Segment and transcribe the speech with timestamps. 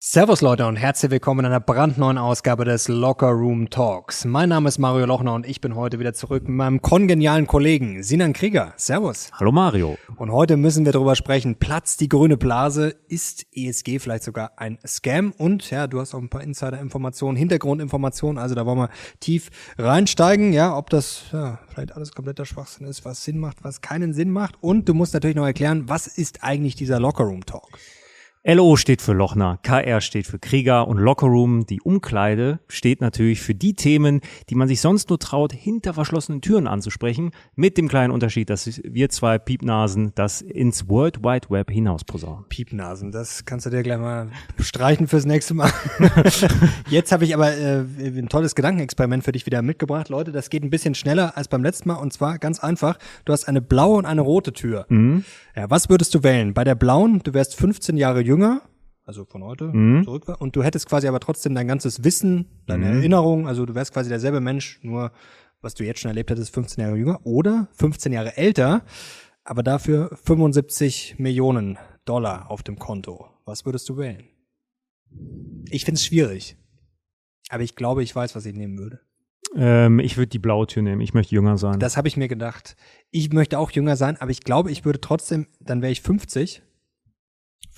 [0.00, 4.24] Servus Leute und herzlich willkommen in einer brandneuen Ausgabe des Locker Room Talks.
[4.24, 8.04] Mein Name ist Mario Lochner und ich bin heute wieder zurück mit meinem kongenialen Kollegen
[8.04, 8.74] Sinan Krieger.
[8.76, 9.32] Servus.
[9.32, 9.98] Hallo Mario.
[10.14, 14.78] Und heute müssen wir darüber sprechen, Platz die grüne Blase, ist ESG vielleicht sogar ein
[14.86, 15.32] Scam?
[15.36, 20.52] Und ja, du hast auch ein paar Insider-Informationen, Hintergrundinformationen, also da wollen wir tief reinsteigen,
[20.52, 24.30] ja, ob das ja, vielleicht alles kompletter Schwachsinn ist, was Sinn macht, was keinen Sinn
[24.30, 24.54] macht.
[24.60, 27.80] Und du musst natürlich noch erklären, was ist eigentlich dieser Locker Room Talk?
[28.44, 33.54] LO steht für Lochner, KR steht für Krieger und Lockerroom, die Umkleide, steht natürlich für
[33.54, 38.12] die Themen, die man sich sonst nur traut, hinter verschlossenen Türen anzusprechen, mit dem kleinen
[38.12, 42.44] Unterschied, dass wir zwei Piepnasen das ins World Wide Web hinaus posaunen.
[42.48, 45.72] Piepnasen, das kannst du dir gleich mal streichen fürs nächste Mal.
[46.88, 50.10] Jetzt habe ich aber äh, ein tolles Gedankenexperiment für dich wieder mitgebracht.
[50.10, 52.98] Leute, das geht ein bisschen schneller als beim letzten Mal und zwar ganz einfach.
[53.24, 54.86] Du hast eine blaue und eine rote Tür.
[54.88, 55.24] Mhm.
[55.56, 56.54] Ja, was würdest du wählen?
[56.54, 58.62] Bei der blauen, du wärst 15 Jahre jünger jünger,
[59.04, 60.04] also von heute mhm.
[60.04, 62.98] zurück war, und du hättest quasi aber trotzdem dein ganzes Wissen, deine mhm.
[62.98, 65.12] Erinnerung, also du wärst quasi derselbe Mensch, nur
[65.60, 68.84] was du jetzt schon erlebt hättest, 15 Jahre jünger oder 15 Jahre älter,
[69.42, 73.26] aber dafür 75 Millionen Dollar auf dem Konto.
[73.44, 74.24] Was würdest du wählen?
[75.70, 76.56] Ich finde es schwierig.
[77.48, 79.00] Aber ich glaube, ich weiß, was ich nehmen würde.
[79.56, 81.00] Ähm, ich würde die blaue Tür nehmen.
[81.00, 81.80] Ich möchte jünger sein.
[81.80, 82.76] Das habe ich mir gedacht.
[83.10, 86.62] Ich möchte auch jünger sein, aber ich glaube, ich würde trotzdem, dann wäre ich 50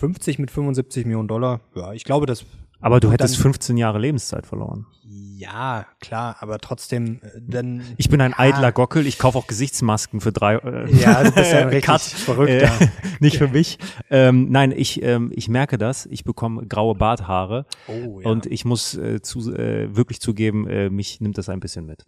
[0.01, 2.47] 50 mit 75 Millionen Dollar, ja, ich glaube, das.
[2.81, 4.87] Aber du hättest 15 Jahre Lebenszeit verloren.
[5.41, 7.83] Ja, klar, aber trotzdem, äh, dann.
[7.97, 8.41] Ich bin ein ja.
[8.41, 10.57] eitler Gockel, ich kaufe auch Gesichtsmasken für drei.
[10.57, 12.03] Äh, ja, du bist ja ein richtig Cut.
[12.03, 12.71] verrückter.
[12.79, 12.89] Äh,
[13.21, 13.79] nicht für mich.
[14.11, 16.05] Ähm, nein, ich, ähm, ich merke das.
[16.05, 17.65] Ich bekomme graue Barthaare.
[17.87, 18.29] Oh, ja.
[18.29, 22.05] Und ich muss äh, zu, äh, wirklich zugeben, äh, mich nimmt das ein bisschen mit.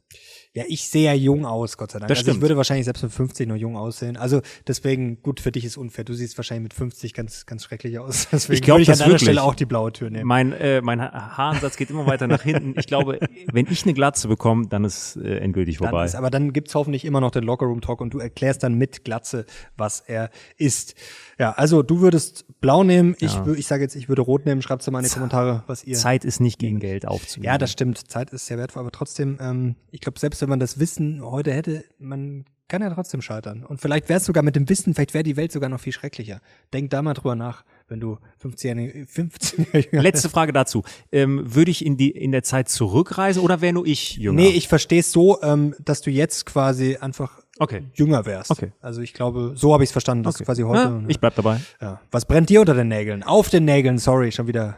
[0.54, 2.08] Ja, ich sehe ja jung aus, Gott sei Dank.
[2.08, 2.36] Das also stimmt.
[2.36, 4.18] ich würde wahrscheinlich selbst mit 50 noch jung aussehen.
[4.18, 6.04] Also deswegen, gut, für dich ist unfair.
[6.04, 8.28] Du siehst wahrscheinlich mit 50 ganz, ganz schrecklich aus.
[8.32, 10.26] Deswegen ich glaube, ich an deiner Stelle auch die blaue Tür nehmen.
[10.26, 12.74] Mein, äh, mein Haaransatz geht immer weiter nach hinten.
[12.78, 13.18] Ich glaube,
[13.52, 15.98] wenn ich eine Glatze bekomme, dann ist äh, endgültig vorbei.
[15.98, 18.74] Dann ist, aber dann gibt's hoffentlich immer noch den Lockerroom Talk und du erklärst dann
[18.74, 19.46] mit Glatze,
[19.76, 20.94] was er ist.
[21.38, 23.14] Ja, also du würdest blau nehmen.
[23.20, 23.46] Ich, ja.
[23.46, 24.62] ich sage jetzt, ich würde rot nehmen.
[24.62, 25.96] Schreibt mal in die Kommentare, was ihr.
[25.96, 27.46] Zeit ist nicht gegen Geld aufzunehmen.
[27.46, 27.98] Ja, das stimmt.
[28.10, 31.52] Zeit ist sehr wertvoll, aber trotzdem, ähm, ich glaube, selbst wenn man das Wissen heute
[31.52, 33.64] hätte, man kann ja trotzdem scheitern.
[33.64, 35.92] Und vielleicht wäre es sogar mit dem Wissen, vielleicht wäre die Welt sogar noch viel
[35.92, 36.40] schrecklicher.
[36.72, 40.82] Denk da mal drüber nach, wenn du 15 15 Letzte Frage dazu.
[41.10, 44.42] Ähm, würde ich in die in der Zeit zurückreisen oder wäre nur ich jünger?
[44.42, 47.84] Nee, ich verstehe es so, ähm, dass du jetzt quasi einfach okay.
[47.94, 48.50] jünger wärst.
[48.50, 48.72] Okay.
[48.80, 50.44] Also ich glaube, so habe ich es verstanden, dass okay.
[50.44, 50.82] quasi heute.
[50.82, 51.60] Ja, ich bleib dabei.
[51.80, 52.00] Ja.
[52.10, 53.22] Was brennt dir unter den Nägeln?
[53.22, 54.76] Auf den Nägeln, sorry, schon wieder.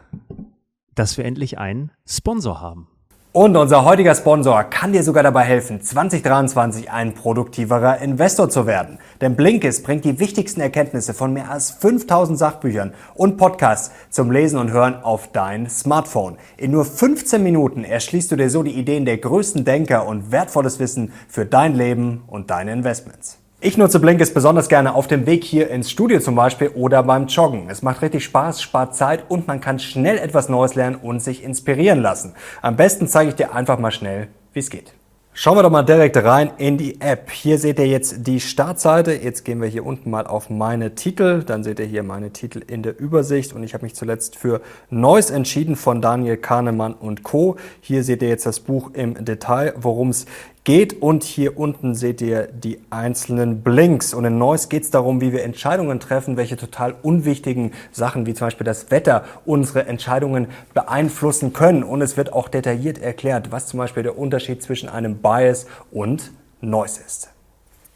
[0.93, 2.87] Dass wir endlich einen Sponsor haben.
[3.35, 8.97] Und unser heutiger Sponsor kann dir sogar dabei helfen, 2023 ein produktiverer Investor zu werden.
[9.19, 14.57] Denn Blinkist bringt die wichtigsten Erkenntnisse von mehr als 5000 Sachbüchern und Podcasts zum Lesen
[14.57, 16.37] und Hören auf dein Smartphone.
[16.55, 20.79] In nur 15 Minuten erschließt du dir so die Ideen der größten Denker und wertvolles
[20.79, 23.44] Wissen für dein Leben und deine Investments.
[23.65, 27.25] Ich nutze Blinkist besonders gerne auf dem Weg hier ins Studio zum Beispiel oder beim
[27.25, 27.67] Joggen.
[27.67, 31.43] Es macht richtig Spaß, spart Zeit und man kann schnell etwas Neues lernen und sich
[31.43, 32.35] inspirieren lassen.
[32.61, 34.93] Am besten zeige ich dir einfach mal schnell, wie es geht.
[35.33, 37.29] Schauen wir doch mal direkt rein in die App.
[37.29, 39.13] Hier seht ihr jetzt die Startseite.
[39.13, 41.43] Jetzt gehen wir hier unten mal auf meine Titel.
[41.43, 43.51] Dann seht ihr hier meine Titel in der Übersicht.
[43.51, 47.57] Und ich habe mich zuletzt für Neues entschieden von Daniel Kahnemann und Co.
[47.81, 50.25] Hier seht ihr jetzt das Buch im Detail, worum es
[50.65, 51.01] geht.
[51.01, 54.13] Und hier unten seht ihr die einzelnen Blinks.
[54.13, 58.33] Und in Neues geht es darum, wie wir Entscheidungen treffen, welche total unwichtigen Sachen wie
[58.33, 61.83] zum Beispiel das Wetter unsere Entscheidungen beeinflussen können.
[61.83, 66.31] Und es wird auch detailliert erklärt, was zum Beispiel der Unterschied zwischen einem Bias und
[66.59, 67.34] Noise ist.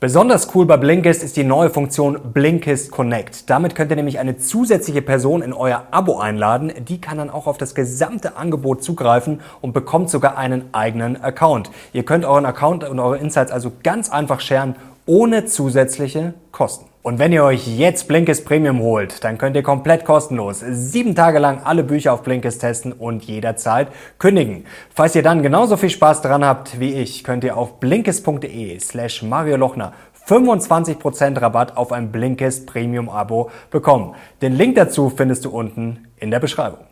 [0.02, 3.50] Besonders cool bei Blinkist ist die neue Funktion Blinkist Connect.
[3.50, 6.72] Damit könnt ihr nämlich eine zusätzliche Person in euer Abo einladen.
[6.88, 11.70] Die kann dann auch auf das gesamte Angebot zugreifen und bekommt sogar einen eigenen Account.
[11.92, 16.89] Ihr könnt euren Account und eure Insights also ganz einfach sharen, ohne zusätzliche Kosten.
[17.02, 21.40] Und wenn ihr euch jetzt Blinkist Premium holt, dann könnt ihr komplett kostenlos sieben Tage
[21.40, 23.88] lang alle Bücher auf Blinkist testen und jederzeit
[24.18, 24.66] kündigen.
[24.94, 29.24] Falls ihr dann genauso viel Spaß dran habt wie ich, könnt ihr auf blinkist.de slash
[29.24, 29.94] Mario Lochner
[30.28, 34.14] 25% Rabatt auf ein Blinkist Premium Abo bekommen.
[34.42, 36.89] Den Link dazu findest du unten in der Beschreibung.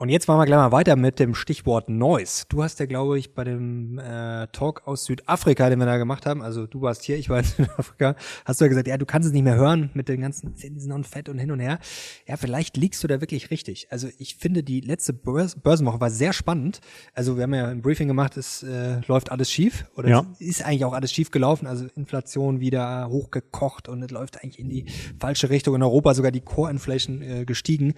[0.00, 2.44] Und jetzt machen wir gleich mal weiter mit dem Stichwort Noise.
[2.48, 6.24] Du hast ja, glaube ich, bei dem äh, Talk aus Südafrika, den wir da gemacht
[6.24, 8.16] haben, also du warst hier, ich war in Südafrika,
[8.46, 10.90] hast du ja gesagt, ja, du kannst es nicht mehr hören mit den ganzen Zinsen
[10.92, 11.78] und Fett und hin und her.
[12.26, 13.88] Ja, vielleicht liegst du da wirklich richtig.
[13.90, 16.80] Also ich finde, die letzte Börs Börsenwoche war sehr spannend.
[17.12, 20.26] Also wir haben ja ein Briefing gemacht, es äh, läuft alles schief oder ja.
[20.38, 21.66] ist eigentlich auch alles schief gelaufen.
[21.66, 24.86] Also Inflation wieder hochgekocht und es läuft eigentlich in die
[25.18, 25.74] falsche Richtung.
[25.74, 27.92] In Europa sogar die Core-Inflation äh, gestiegen.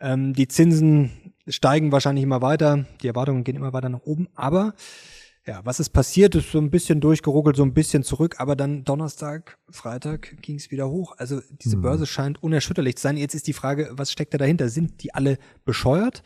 [0.00, 2.86] Ähm, die Zinsen steigen wahrscheinlich immer weiter.
[3.02, 4.28] Die Erwartungen gehen immer weiter nach oben.
[4.34, 4.74] Aber
[5.46, 6.34] ja, was ist passiert?
[6.34, 10.70] Ist so ein bisschen durchgeruckelt, so ein bisschen zurück, aber dann Donnerstag, Freitag ging es
[10.70, 11.14] wieder hoch.
[11.16, 11.82] Also diese Mhm.
[11.82, 13.16] Börse scheint unerschütterlich zu sein.
[13.16, 14.68] Jetzt ist die Frage, was steckt da dahinter?
[14.68, 16.22] Sind die alle bescheuert?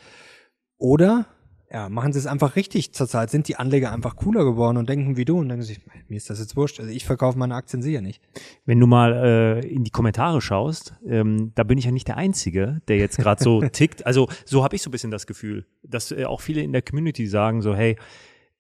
[0.77, 1.27] Oder
[1.73, 3.31] ja, machen sie es einfach richtig zurzeit?
[3.31, 6.29] Sind die Anleger einfach cooler geworden und denken wie du und denken sich, mir ist
[6.29, 6.79] das jetzt wurscht.
[6.79, 8.21] Also ich verkaufe meine Aktien sicher nicht.
[8.67, 12.19] Wenn du mal äh, in die Kommentare schaust, ähm, da bin ich ja nicht der
[12.19, 14.05] Einzige, der jetzt gerade so tickt.
[14.05, 16.83] Also so habe ich so ein bisschen das Gefühl, dass äh, auch viele in der
[16.83, 17.97] Community sagen so, hey,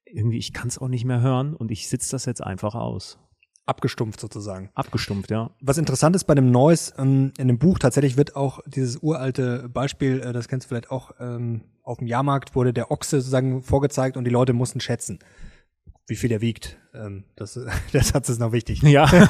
[0.06, 3.18] irgendwie ich kann es auch nicht mehr hören und ich sitze das jetzt einfach aus.
[3.64, 4.70] Abgestumpft sozusagen.
[4.74, 5.50] Abgestumpft, ja.
[5.60, 9.68] Was interessant ist bei dem Noise, ähm, in dem Buch tatsächlich wird auch dieses uralte
[9.68, 13.62] Beispiel, äh, das kennst du vielleicht auch, ähm, auf dem Jahrmarkt wurde der Ochse sozusagen
[13.62, 15.20] vorgezeigt und die Leute mussten schätzen,
[16.06, 16.78] wie viel er wiegt.
[16.92, 17.58] Ähm, das,
[17.92, 18.82] der Satz ist noch wichtig.
[18.82, 19.06] Ja.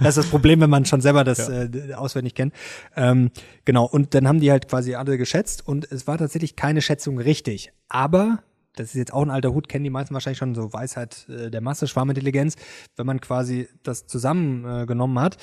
[0.00, 2.54] Das ist das Problem, wenn man schon selber das äh, auswendig kennt.
[2.94, 3.30] Ähm,
[3.64, 7.18] genau, und dann haben die halt quasi alle geschätzt und es war tatsächlich keine Schätzung
[7.18, 7.72] richtig.
[7.88, 8.42] Aber,
[8.76, 11.50] das ist jetzt auch ein alter Hut, kennen die meisten wahrscheinlich schon, so Weisheit äh,
[11.50, 12.54] der Masse, Schwarmintelligenz,
[12.96, 15.36] wenn man quasi das zusammengenommen äh, hat,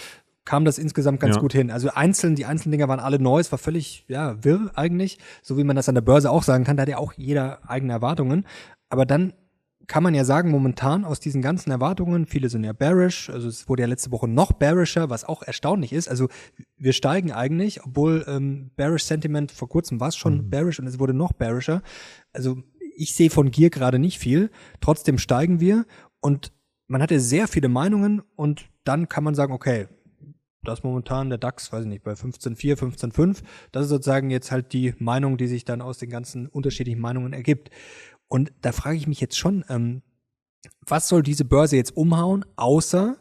[0.45, 1.41] kam das insgesamt ganz Ja.
[1.41, 1.71] gut hin.
[1.71, 5.57] Also einzeln, die einzelnen Dinger waren alle neu, es war völlig, ja, wirr eigentlich, so
[5.57, 7.93] wie man das an der Börse auch sagen kann, da hat ja auch jeder eigene
[7.93, 8.45] Erwartungen.
[8.89, 9.33] Aber dann
[9.87, 13.67] kann man ja sagen, momentan aus diesen ganzen Erwartungen, viele sind ja bearish, also es
[13.67, 16.07] wurde ja letzte Woche noch bearisher, was auch erstaunlich ist.
[16.07, 16.29] Also
[16.77, 20.99] wir steigen eigentlich, obwohl ähm, bearish Sentiment vor kurzem war es schon bearish und es
[20.99, 21.81] wurde noch bearisher.
[22.31, 22.63] Also
[22.95, 24.51] ich sehe von Gier gerade nicht viel,
[24.81, 25.85] trotzdem steigen wir
[26.19, 26.51] und
[26.87, 29.87] man hatte sehr viele Meinungen und dann kann man sagen, okay,
[30.63, 33.41] das momentan der DAX, weiß ich nicht, bei 15,4, 15,5.
[33.71, 37.33] Das ist sozusagen jetzt halt die Meinung, die sich dann aus den ganzen unterschiedlichen Meinungen
[37.33, 37.69] ergibt.
[38.27, 40.01] Und da frage ich mich jetzt schon, ähm,
[40.85, 43.17] was soll diese Börse jetzt umhauen, außer,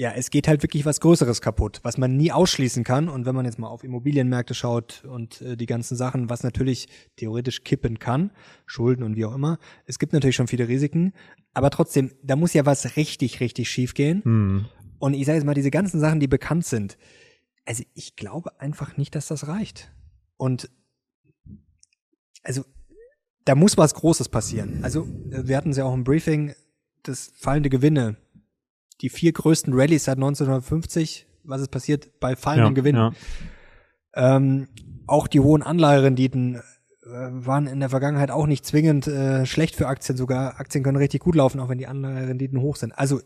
[0.00, 3.10] ja, es geht halt wirklich was Größeres kaputt, was man nie ausschließen kann.
[3.10, 6.88] Und wenn man jetzt mal auf Immobilienmärkte schaut und äh, die ganzen Sachen, was natürlich
[7.16, 8.30] theoretisch kippen kann,
[8.64, 11.12] Schulden und wie auch immer, es gibt natürlich schon viele Risiken,
[11.52, 14.24] aber trotzdem, da muss ja was richtig, richtig schief gehen.
[14.24, 14.64] Hm.
[15.00, 16.96] Und ich sage jetzt mal, diese ganzen Sachen, die bekannt sind,
[17.66, 19.92] also ich glaube einfach nicht, dass das reicht.
[20.38, 20.70] Und
[22.42, 22.64] also
[23.44, 24.82] da muss was Großes passieren.
[24.82, 26.54] Also äh, wir hatten es ja auch im Briefing,
[27.02, 28.16] das fallende Gewinne,
[29.00, 33.14] die vier größten Rallyes seit 1950, was ist passiert bei fallenden ja, Gewinnen.
[34.14, 34.36] Ja.
[34.36, 34.68] Ähm,
[35.06, 36.60] auch die hohen Anleiherenditen äh,
[37.06, 40.16] waren in der Vergangenheit auch nicht zwingend äh, schlecht für Aktien.
[40.16, 42.92] Sogar Aktien können richtig gut laufen, auch wenn die Anleiherenditen hoch sind.
[42.92, 43.20] Also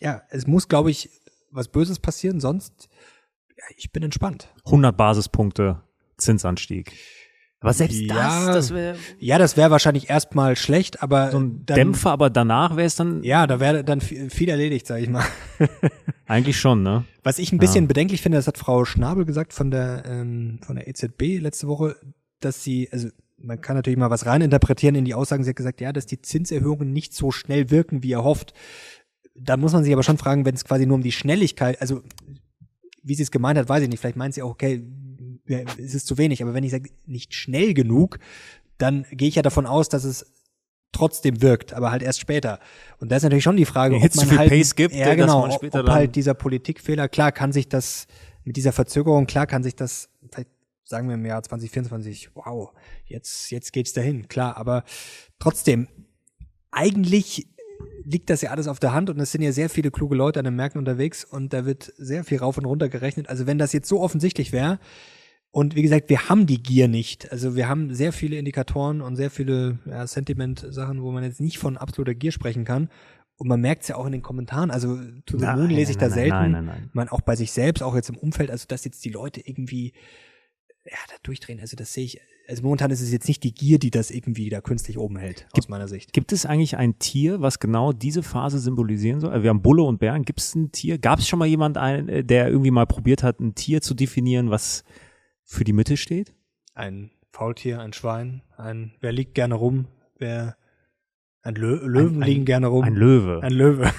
[0.00, 1.10] ja, es muss, glaube ich,
[1.50, 2.88] was Böses passieren, sonst
[3.56, 4.48] ja, ich bin entspannt.
[4.64, 5.82] 100 Basispunkte
[6.16, 6.92] Zinsanstieg.
[7.62, 8.14] Aber selbst Ja.
[8.14, 12.28] das, das wäre Ja, das wäre wahrscheinlich erstmal schlecht, aber so ein dann, Dämpfer, aber
[12.28, 15.24] danach wäre es dann Ja, da wäre dann viel erledigt, sage ich mal.
[16.26, 17.04] eigentlich schon, ne?
[17.22, 20.76] Was ich ein bisschen bedenklich finde, das hat Frau Schnabel gesagt von der ähm, von
[20.76, 21.96] der EZB letzte Woche,
[22.40, 25.44] dass sie, also man kann natürlich mal was reininterpretieren in die Aussagen.
[25.44, 28.54] Sie hat gesagt, ja, dass die Zinserhöhungen nicht so schnell wirken, wie erhofft.
[29.34, 32.02] Da muss man sich aber schon fragen, wenn es quasi nur um die Schnelligkeit, also
[33.02, 34.00] wie sie es gemeint hat, weiß ich nicht.
[34.00, 35.11] Vielleicht meint sie auch, okay, ja,
[35.52, 36.42] es ist zu wenig.
[36.42, 38.18] Aber wenn ich sage, nicht schnell genug,
[38.78, 40.26] dann gehe ich ja davon aus, dass es
[40.92, 42.58] trotzdem wirkt, aber halt erst später.
[42.98, 45.14] Und da ist natürlich schon die Frage, Wenn ob es man halt, Pace gibt, ja
[45.14, 48.06] genau, ob halt dieser Politikfehler, klar kann sich das
[48.44, 50.50] mit dieser Verzögerung, klar kann sich das, vielleicht
[50.84, 52.72] sagen wir im Jahr 2024, wow,
[53.06, 54.84] jetzt, jetzt geht's dahin, klar, aber
[55.38, 55.88] trotzdem,
[56.70, 57.46] eigentlich
[58.04, 60.40] liegt das ja alles auf der Hand und es sind ja sehr viele kluge Leute
[60.40, 63.28] an den Märkten unterwegs und da wird sehr viel rauf und runter gerechnet.
[63.28, 64.78] Also wenn das jetzt so offensichtlich wäre,
[65.52, 67.30] und wie gesagt, wir haben die Gier nicht.
[67.30, 71.58] Also wir haben sehr viele Indikatoren und sehr viele ja, Sentiment-Sachen, wo man jetzt nicht
[71.58, 72.88] von absoluter Gier sprechen kann.
[73.36, 74.70] Und man merkt es ja auch in den Kommentaren.
[74.70, 76.30] Also to the moon lese ich da nein, selten.
[76.30, 76.90] nein, nein, nein.
[76.94, 79.92] Man auch bei sich selbst, auch jetzt im Umfeld, also dass jetzt die Leute irgendwie
[80.86, 81.60] ja, da durchdrehen.
[81.60, 82.20] Also das sehe ich.
[82.48, 85.46] Also momentan ist es jetzt nicht die Gier, die das irgendwie da künstlich oben hält,
[85.52, 86.14] aus meiner Sicht.
[86.14, 89.30] Gibt es eigentlich ein Tier, was genau diese Phase symbolisieren soll?
[89.30, 90.22] Also Wir haben Bulle und Bären.
[90.24, 90.96] Gibt es ein Tier?
[90.96, 93.92] Gab es schon mal jemand, ein, äh, der irgendwie mal probiert hat, ein Tier zu
[93.92, 94.82] definieren, was
[95.52, 96.34] für die Mitte steht?
[96.74, 99.86] Ein Faultier, ein Schwein, ein wer liegt gerne rum,
[100.18, 100.56] wer
[101.42, 102.84] ein Lö Löwen ein- liegen gerne rum.
[102.84, 103.42] Ein Löwe.
[103.42, 103.92] Ein Löwe.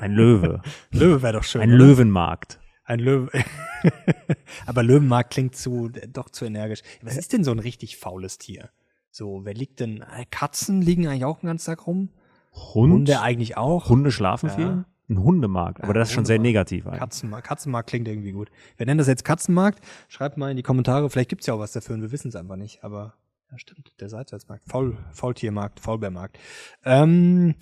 [0.00, 0.60] Ein Löwe.
[0.90, 1.62] Löwe wäre doch schön.
[1.62, 1.78] Ein oder?
[1.78, 2.60] Löwenmarkt.
[2.84, 3.30] Ein Löwe.
[4.66, 6.82] Aber Löwenmarkt klingt zu, doch zu energisch.
[7.02, 8.70] Was ist denn so ein richtig faules Tier?
[9.10, 10.02] So, wer liegt denn?
[10.02, 12.10] äh, Katzen liegen eigentlich auch den ganzen Tag rum.
[12.52, 12.92] Hund.
[12.92, 13.88] Hunde eigentlich auch.
[13.88, 14.54] Hunde schlafen Ja.
[14.54, 14.84] viel.
[15.14, 15.82] Ein Hundemarkt.
[15.82, 17.00] Aber das ist schon sehr negativ eigentlich.
[17.00, 17.46] Katzenmarkt.
[17.46, 18.50] Katzenmarkt klingt irgendwie gut.
[18.76, 19.80] Wir nennen das jetzt Katzenmarkt.
[20.08, 21.08] Schreibt mal in die Kommentare.
[21.10, 22.84] Vielleicht gibt's ja auch was dafür und wir wissen es einfach nicht.
[22.84, 23.14] Aber
[23.50, 23.92] ja, stimmt.
[24.00, 24.64] Der Seitwärtsmarkt.
[24.66, 26.38] Faul, Faultiermarkt, Faulbärmarkt.
[26.84, 27.54] Ähm,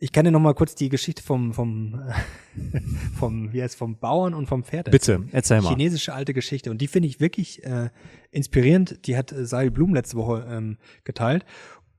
[0.00, 2.00] Ich kann dir noch mal kurz die Geschichte vom vom
[3.18, 4.90] vom wie heißt vom Bauern und vom Pferd.
[4.90, 5.70] Bitte, erzähl mal.
[5.70, 7.90] Chinesische alte Geschichte und die finde ich wirklich äh,
[8.30, 9.06] inspirierend.
[9.06, 11.44] Die hat äh, Sahil Blum letzte Woche ähm, geteilt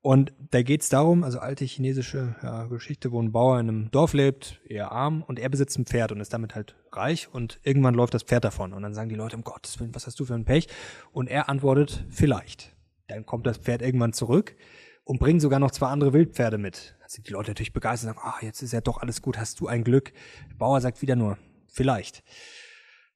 [0.02, 3.92] und da geht es darum, also alte chinesische ja, Geschichte, wo ein Bauer in einem
[3.92, 7.60] Dorf lebt, eher arm, und er besitzt ein Pferd und ist damit halt reich und
[7.64, 8.72] irgendwann läuft das Pferd davon.
[8.72, 10.68] Und dann sagen die Leute, um Gottes Willen, was hast du für ein Pech?
[11.12, 12.76] Und er antwortet, vielleicht.
[13.08, 14.56] Dann kommt das Pferd irgendwann zurück
[15.04, 16.96] und bringt sogar noch zwei andere Wildpferde mit.
[17.02, 19.38] Da sind die Leute natürlich begeistert und sagen, ah, jetzt ist ja doch alles gut,
[19.38, 20.14] hast du ein Glück.
[20.50, 21.38] Der Bauer sagt wieder nur,
[21.68, 22.24] vielleicht.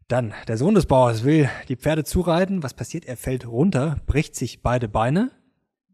[0.10, 2.62] Dann, der Sohn des Bauers will die Pferde zureiten.
[2.62, 3.06] Was passiert?
[3.06, 5.32] Er fällt runter, bricht sich beide Beine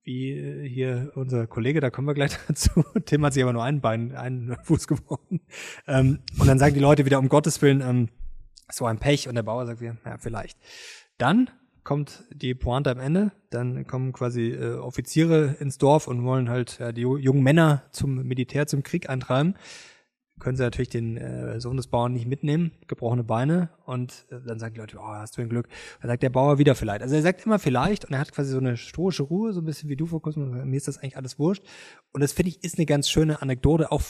[0.10, 2.84] wie äh, hier unser Kollege, da kommen wir gleich dazu.
[3.06, 5.42] Tim hat sich aber nur ein Bein, einen Fuß gebrochen.
[5.88, 8.10] Ähm, und dann sagen die Leute wieder, um Gottes Willen, ähm,
[8.72, 9.30] so ein Pech.
[9.30, 10.58] Und der Bauer sagt wieder, ja, vielleicht.
[11.20, 11.50] Dann
[11.84, 13.32] kommt die Pointe am Ende.
[13.52, 18.24] Dann kommen quasi äh, Offiziere ins Dorf und wollen halt ja, die jungen Männer zum
[18.24, 19.56] Militär, zum Krieg eintreiben
[20.40, 24.60] können sie natürlich den äh, Sohn des Bauern nicht mitnehmen, gebrochene Beine und äh, dann
[24.60, 25.68] sagen die Leute, oh, hast du ein Glück.
[26.02, 27.02] Dann sagt der Bauer wieder vielleicht.
[27.02, 29.66] Also er sagt immer vielleicht und er hat quasi so eine stoische Ruhe, so ein
[29.66, 31.64] bisschen wie du vor kurzem, mir ist das eigentlich alles wurscht.
[32.12, 34.02] Und das finde ich ist eine ganz schöne Anekdote auch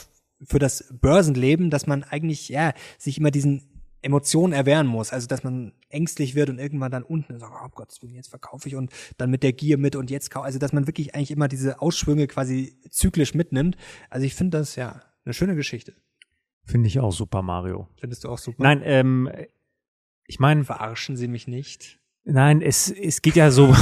[0.42, 3.70] für das Börsenleben, dass man eigentlich ja sich immer diesen
[4.02, 7.94] Emotionen erwehren muss, also dass man ängstlich wird und irgendwann dann unten sagt, oh Gott,
[8.02, 10.86] jetzt verkaufe ich und dann mit der Gier mit und jetzt kaufe, also dass man
[10.86, 13.76] wirklich eigentlich immer diese Ausschwünge quasi zyklisch mitnimmt.
[14.08, 15.94] Also ich finde das ja eine schöne Geschichte.
[16.64, 17.88] Finde ich auch Super Mario.
[17.98, 18.62] Findest du auch super?
[18.62, 19.30] Nein, ähm,
[20.26, 20.64] ich meine.
[20.64, 22.00] Verarschen Sie mich nicht.
[22.24, 23.74] Nein, es, es geht ja so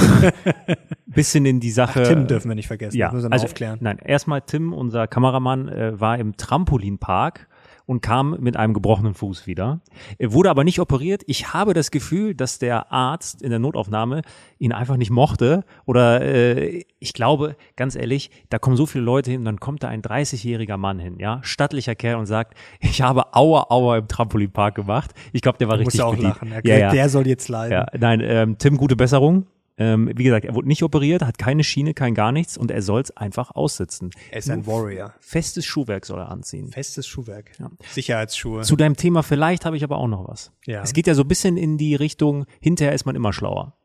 [1.07, 2.03] bisschen in die Sache.
[2.03, 2.97] Ach, Tim dürfen wir nicht vergessen.
[2.97, 3.79] Ja, also, aufklären.
[3.83, 7.48] Nein, erstmal Tim, unser Kameramann, äh, war im Trampolinpark
[7.89, 9.81] und kam mit einem gebrochenen Fuß wieder.
[10.19, 11.23] Er wurde aber nicht operiert.
[11.27, 14.21] Ich habe das Gefühl, dass der Arzt in der Notaufnahme
[14.59, 15.65] ihn einfach nicht mochte.
[15.87, 19.89] Oder äh, ich glaube, ganz ehrlich, da kommen so viele Leute hin, dann kommt da
[19.89, 24.75] ein 30-jähriger Mann hin, ja, stattlicher Kerl und sagt, ich habe Aua Aua im Trampolinpark
[24.75, 25.15] gemacht.
[25.33, 26.43] Ich glaube, der war du richtig auch beliebt.
[26.43, 26.53] lachen.
[26.65, 26.91] Ja, ja.
[26.91, 27.73] Der soll jetzt leiden.
[27.73, 29.47] Ja, nein, ähm, Tim, gute Besserung.
[29.79, 32.83] Ähm, wie gesagt, er wurde nicht operiert, hat keine Schiene, kein gar nichts und er
[32.83, 34.11] soll es einfach aussitzen.
[34.31, 35.15] Er ist ein Warrior.
[35.21, 36.73] Festes Schuhwerk soll er anziehen.
[36.73, 37.53] Festes Schuhwerk.
[37.59, 37.71] Ja.
[37.93, 38.63] Sicherheitsschuhe.
[38.63, 40.53] Zu deinem Thema vielleicht habe ich aber auch noch was.
[40.67, 40.83] Ja.
[40.83, 43.77] Es geht ja so ein bisschen in die Richtung, hinterher ist man immer schlauer.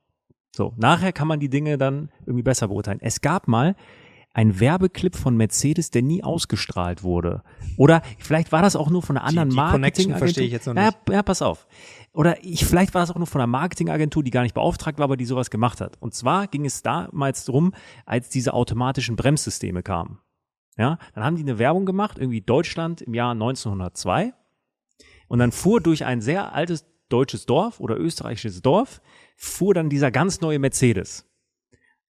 [0.56, 3.00] So, nachher kann man die Dinge dann irgendwie besser beurteilen.
[3.02, 3.76] Es gab mal
[4.34, 7.44] ein Werbeclip von Mercedes, der nie ausgestrahlt wurde.
[7.78, 10.66] Oder vielleicht war das auch nur von einer anderen die, die Marketing verstehe ich jetzt
[10.66, 10.98] noch nicht.
[11.08, 11.68] Ja, ja, pass auf.
[12.13, 15.06] Oder ich, vielleicht war das auch nur von einer Marketingagentur, die gar nicht beauftragt war,
[15.06, 15.98] aber die sowas gemacht hat.
[16.00, 17.74] Und zwar ging es damals drum,
[18.06, 20.20] als diese automatischen Bremssysteme kamen.
[20.78, 24.34] Ja, dann haben die eine Werbung gemacht, irgendwie Deutschland im Jahr 1902.
[25.28, 29.02] Und dann fuhr durch ein sehr altes deutsches Dorf oder österreichisches Dorf,
[29.36, 31.28] fuhr dann dieser ganz neue Mercedes.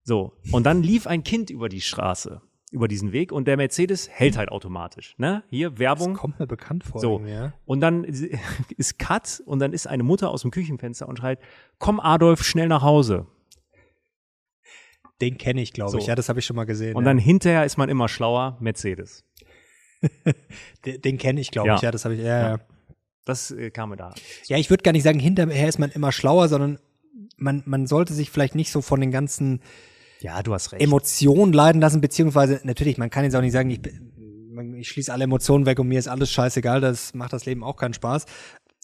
[0.09, 2.41] So, und dann lief ein Kind über die Straße,
[2.73, 5.15] über diesen Weg und der Mercedes hält halt automatisch.
[5.19, 5.43] Ne?
[5.51, 6.15] Hier Werbung.
[6.15, 6.99] Das kommt mir bekannt vor.
[6.99, 7.53] So, ja.
[7.67, 8.05] und dann
[8.79, 11.41] ist Cut und dann ist eine Mutter aus dem Küchenfenster und schreit,
[11.79, 13.27] komm Adolf, schnell nach Hause.
[15.21, 15.99] Den kenne ich, glaube so.
[15.99, 16.07] ich.
[16.07, 16.97] Ja, das habe ich schon mal gesehen.
[16.97, 17.11] Und ja.
[17.11, 19.27] dann hinterher ist man immer schlauer, Mercedes.
[20.87, 21.75] den, den kenne ich, glaube ja.
[21.75, 21.83] ich.
[21.83, 22.23] Ja, das habe ich.
[22.23, 22.61] Ja, ja.
[23.27, 24.15] Das äh, kam mir da.
[24.47, 26.79] Ja, ich würde gar nicht sagen, hinterher ist man immer schlauer, sondern
[27.37, 29.61] man, man sollte sich vielleicht nicht so von den ganzen
[30.21, 30.83] ja, du hast recht.
[30.83, 33.81] Emotionen leiden lassen, beziehungsweise natürlich, man kann jetzt auch nicht sagen, ich,
[34.77, 37.77] ich schließe alle Emotionen weg und mir ist alles scheißegal, das macht das Leben auch
[37.77, 38.27] keinen Spaß.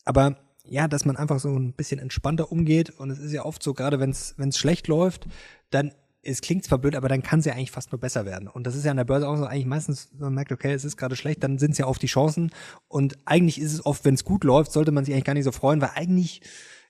[0.04, 0.36] Aber
[0.66, 3.74] ja, dass man einfach so ein bisschen entspannter umgeht und es ist ja oft so,
[3.74, 5.26] gerade wenn es schlecht läuft,
[5.70, 5.92] dann
[6.26, 8.48] es klingt zwar blöd, aber dann kann es ja eigentlich fast nur besser werden.
[8.48, 10.84] Und das ist ja an der Börse auch so, eigentlich meistens, man merkt, okay, es
[10.84, 12.50] ist gerade schlecht, dann sind es ja oft die Chancen.
[12.88, 15.44] Und eigentlich ist es oft, wenn es gut läuft, sollte man sich eigentlich gar nicht
[15.44, 16.40] so freuen, weil eigentlich,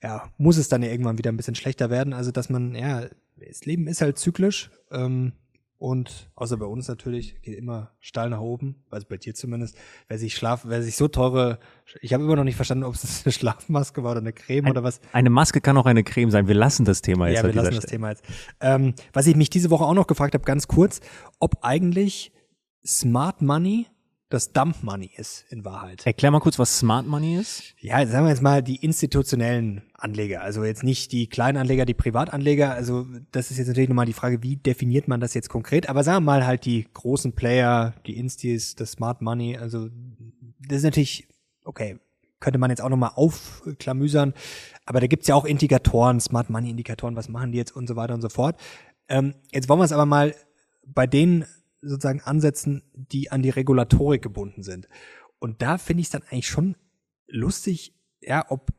[0.03, 2.13] ja, muss es dann ja irgendwann wieder ein bisschen schlechter werden.
[2.13, 4.71] Also, dass man, ja, das Leben ist halt zyklisch.
[4.91, 5.33] Ähm,
[5.77, 9.77] und außer bei uns natürlich geht immer steil nach oben, also bei dir zumindest.
[10.09, 11.59] Wer sich schlaf, wer sich so teure,
[12.01, 14.71] ich habe immer noch nicht verstanden, ob es eine Schlafmaske war oder eine Creme Ein,
[14.71, 15.01] oder was.
[15.13, 16.49] Eine Maske kann auch eine Creme sein.
[16.49, 17.39] Wir lassen das Thema jetzt.
[17.39, 17.91] Ja, wir lassen das Stelle.
[17.91, 18.25] Thema jetzt.
[18.61, 21.01] Ähm, was ich mich diese Woche auch noch gefragt habe, ganz kurz,
[21.39, 22.33] ob eigentlich
[22.87, 23.87] Smart Money
[24.35, 26.05] das Dump Money ist in Wahrheit.
[26.07, 27.63] Erklär mal kurz, was Smart Money ist.
[27.81, 32.73] Ja, sagen wir jetzt mal die institutionellen Anleger, also jetzt nicht die Kleinanleger, die Privatanleger.
[32.73, 35.89] Also das ist jetzt natürlich nochmal die Frage, wie definiert man das jetzt konkret?
[35.89, 39.57] Aber sagen wir mal halt die großen Player, die Instis, das Smart Money.
[39.57, 39.89] Also
[40.59, 41.29] das ist natürlich
[41.65, 41.99] okay.
[42.41, 44.35] Könnte man jetzt auch nochmal aufklamüsern.
[44.85, 47.97] Aber da gibt's ja auch Indikatoren, Smart Money Indikatoren, was machen die jetzt und so
[47.97, 48.61] weiter und so fort.
[49.09, 50.35] Ähm, jetzt wollen wir es aber mal
[50.85, 51.47] bei denen
[51.85, 54.89] sozusagen Ansätzen, die an die Regulatorik gebunden sind.
[55.39, 56.77] Und da finde ich es dann eigentlich schon
[57.27, 58.73] lustig, ja, ob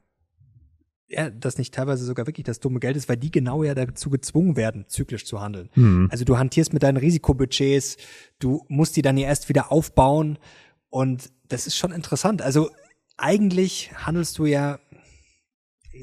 [1.08, 4.10] ja, das nicht teilweise sogar wirklich das dumme Geld ist, weil die genau ja dazu
[4.10, 5.70] gezwungen werden, zyklisch zu handeln.
[5.76, 6.08] Mhm.
[6.12, 7.98] Also du hantierst mit deinen Risikobudgets,
[8.40, 10.40] du musst die dann ja erst wieder aufbauen
[10.90, 12.42] und das ist schon interessant.
[12.42, 12.72] Also
[13.18, 14.80] eigentlich handelst du ja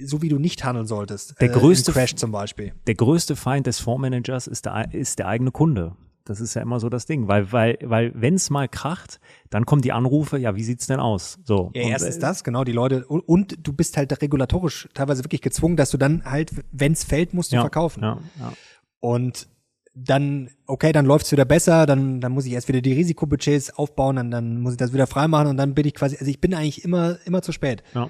[0.04, 1.40] so wie du nicht handeln solltest.
[1.40, 2.72] Der äh, größte Crash zum Beispiel.
[2.86, 5.96] Der größte Feind des Fondsmanagers ist der, ist der eigene Kunde.
[6.24, 9.66] Das ist ja immer so das Ding, weil weil weil wenn es mal kracht, dann
[9.66, 11.38] kommen die Anrufe, ja, wie sieht's denn aus?
[11.44, 11.70] So.
[11.74, 15.42] Ja, erstens äh, das, genau, die Leute und, und, du bist halt regulatorisch teilweise wirklich
[15.42, 18.02] gezwungen, dass du dann halt, wenn's fällt, musst du ja, verkaufen.
[18.02, 18.52] Ja, ja.
[19.00, 19.48] Und
[19.94, 24.16] dann, okay, dann läuft's wieder besser, dann, dann muss ich erst wieder die Risikobudgets aufbauen,
[24.16, 26.54] dann, dann muss ich das wieder freimachen und dann bin ich quasi, also ich bin
[26.54, 27.82] eigentlich immer, immer zu spät.
[27.94, 28.08] Ja.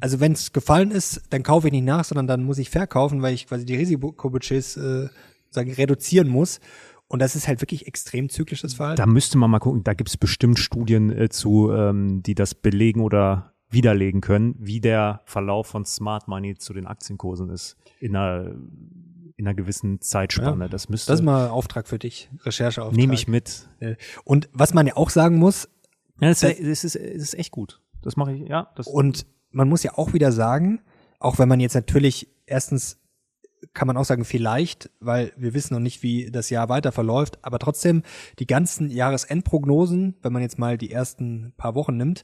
[0.00, 3.22] Also wenn es gefallen ist, dann kaufe ich nicht nach, sondern dann muss ich verkaufen,
[3.22, 5.08] weil ich quasi die Risikobudgets äh,
[5.50, 6.60] sagen, reduzieren muss.
[7.12, 8.96] Und das ist halt wirklich extrem zyklisches Verhalten.
[8.96, 12.54] Da müsste man mal gucken, da gibt es bestimmt Studien äh, zu, ähm, die das
[12.54, 18.16] belegen oder widerlegen können, wie der Verlauf von Smart Money zu den Aktienkursen ist in
[18.16, 18.52] einer,
[19.36, 20.64] in einer gewissen Zeitspanne.
[20.64, 21.12] Ja, das müsste.
[21.12, 22.96] Das ist mal Auftrag für dich, Rechercheauftrag.
[22.96, 23.68] Nehme ich mit.
[24.24, 25.68] Und was man ja auch sagen muss.
[26.18, 27.82] Ja, das, das, das, ist, das ist echt gut.
[28.00, 28.72] Das mache ich, ja.
[28.86, 30.80] Und man muss ja auch wieder sagen,
[31.18, 33.01] auch wenn man jetzt natürlich erstens
[33.74, 37.38] kann man auch sagen, vielleicht, weil wir wissen noch nicht, wie das Jahr weiter verläuft,
[37.42, 38.02] aber trotzdem
[38.38, 42.22] die ganzen Jahresendprognosen, wenn man jetzt mal die ersten paar Wochen nimmt,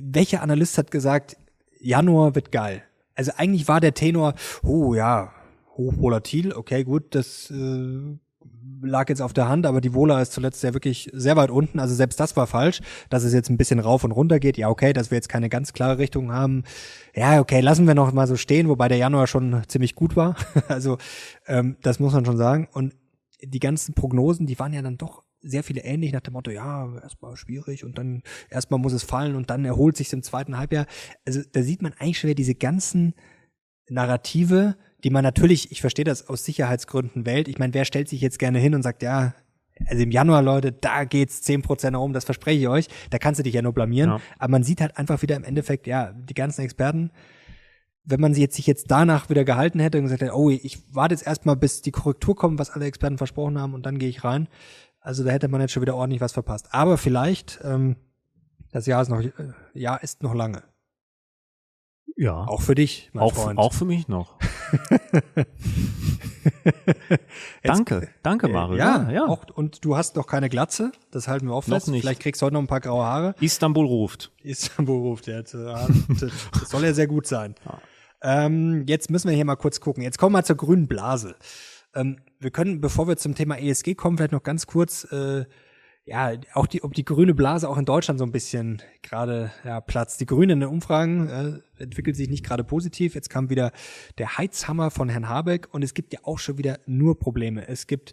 [0.00, 1.36] welcher Analyst hat gesagt,
[1.80, 2.82] Januar wird geil?
[3.14, 5.32] Also eigentlich war der Tenor, oh ja,
[5.76, 8.18] hochvolatil, okay, gut, das äh,
[8.84, 11.80] lag jetzt auf der Hand, aber die Vola ist zuletzt ja wirklich sehr weit unten.
[11.80, 14.56] Also selbst das war falsch, dass es jetzt ein bisschen rauf und runter geht.
[14.56, 16.64] Ja, okay, dass wir jetzt keine ganz klare Richtung haben.
[17.14, 20.36] Ja, okay, lassen wir noch mal so stehen, wobei der Januar schon ziemlich gut war.
[20.68, 20.98] also
[21.46, 22.68] ähm, das muss man schon sagen.
[22.72, 22.94] Und
[23.42, 26.88] die ganzen Prognosen, die waren ja dann doch sehr viele ähnlich nach dem Motto, ja,
[27.02, 30.86] erstmal schwierig und dann erstmal muss es fallen und dann erholt sich im zweiten Halbjahr.
[31.26, 33.14] Also da sieht man eigentlich schon wieder diese ganzen
[33.88, 37.46] Narrative, die man natürlich, ich verstehe das aus Sicherheitsgründen wählt.
[37.46, 39.34] Ich meine, wer stellt sich jetzt gerne hin und sagt, ja,
[39.86, 42.88] also im Januar, Leute, da geht's zehn Prozent nach oben, das verspreche ich euch.
[43.10, 44.10] Da kannst du dich ja nur blamieren.
[44.10, 44.20] Ja.
[44.38, 47.10] Aber man sieht halt einfach wieder im Endeffekt, ja, die ganzen Experten,
[48.04, 50.82] wenn man sie jetzt sich jetzt danach wieder gehalten hätte und gesagt hätte, oh, ich
[50.94, 54.08] warte jetzt erstmal, bis die Korrektur kommt, was alle Experten versprochen haben, und dann gehe
[54.08, 54.48] ich rein.
[55.00, 56.68] Also da hätte man jetzt schon wieder ordentlich was verpasst.
[56.70, 57.96] Aber vielleicht, ähm,
[58.72, 59.32] das Jahr ist noch, äh,
[59.74, 60.62] Jahr ist noch lange.
[62.16, 62.46] Ja.
[62.46, 63.58] Auch für dich, mein auch, Freund.
[63.58, 64.36] Auch für mich noch.
[67.62, 68.76] danke, danke, Mario.
[68.76, 69.26] Ja, ja.
[69.26, 71.88] Auch, und du hast noch keine Glatze, das halten wir auch fest.
[71.88, 72.02] Nicht.
[72.02, 73.34] Vielleicht kriegst du heute noch ein paar graue Haare.
[73.40, 74.30] Istanbul ruft.
[74.42, 75.42] Istanbul ruft, ja.
[75.42, 75.56] Das
[76.66, 77.54] soll ja sehr gut sein.
[77.64, 77.78] Ja.
[78.46, 80.02] Ähm, jetzt müssen wir hier mal kurz gucken.
[80.02, 81.36] Jetzt kommen wir zur grünen Blase.
[81.94, 85.44] Ähm, wir können, bevor wir zum Thema ESG kommen, vielleicht noch ganz kurz äh,
[86.06, 89.80] ja, auch die, ob die grüne Blase auch in Deutschland so ein bisschen gerade ja,
[89.80, 90.18] Platz.
[90.18, 93.14] Die Grünen in den Umfragen äh, entwickelt sich nicht gerade positiv.
[93.14, 93.72] Jetzt kam wieder
[94.18, 97.66] der Heizhammer von Herrn Habeck und es gibt ja auch schon wieder nur Probleme.
[97.66, 98.12] Es gibt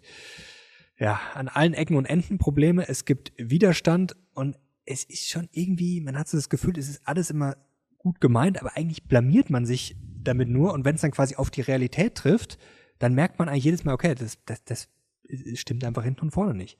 [0.98, 2.88] ja an allen Ecken und Enden Probleme.
[2.88, 7.02] Es gibt Widerstand und es ist schon irgendwie, man hat so das Gefühl, es ist
[7.04, 7.56] alles immer
[7.98, 11.50] gut gemeint, aber eigentlich blamiert man sich damit nur und wenn es dann quasi auf
[11.50, 12.58] die Realität trifft,
[12.98, 14.88] dann merkt man eigentlich jedes Mal, okay, das, das, das
[15.54, 16.78] stimmt einfach hinten und vorne nicht.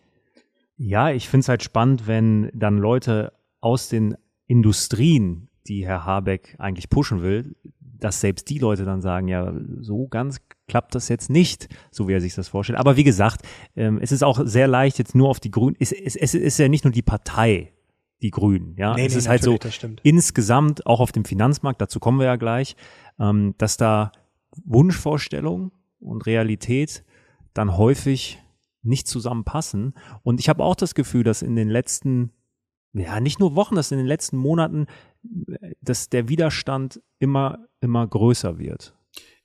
[0.84, 4.16] Ja, ich finde es halt spannend, wenn dann Leute aus den
[4.48, 10.08] Industrien, die Herr Habeck eigentlich pushen will, dass selbst die Leute dann sagen, ja, so
[10.08, 12.80] ganz klappt das jetzt nicht, so wie er sich das vorstellt.
[12.80, 15.92] Aber wie gesagt, ähm, es ist auch sehr leicht, jetzt nur auf die Grünen, es,
[15.92, 17.72] es, es ist ja nicht nur die Partei,
[18.20, 18.94] die Grünen, ja.
[18.94, 19.56] Nee, es nee, ist halt so
[20.02, 22.74] insgesamt, auch auf dem Finanzmarkt, dazu kommen wir ja gleich,
[23.20, 24.10] ähm, dass da
[24.64, 27.04] Wunschvorstellung und Realität
[27.54, 28.41] dann häufig
[28.82, 29.94] nicht zusammenpassen.
[30.22, 32.32] Und ich habe auch das Gefühl, dass in den letzten,
[32.92, 34.86] ja, nicht nur Wochen, dass in den letzten Monaten,
[35.80, 38.94] dass der Widerstand immer, immer größer wird.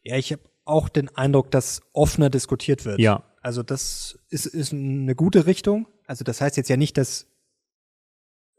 [0.04, 3.00] Ja, ich habe auch den Eindruck, dass offener diskutiert wird.
[3.00, 3.24] Ja.
[3.42, 5.88] Also das ist, ist eine gute Richtung.
[6.06, 7.28] Also das heißt jetzt ja nicht, dass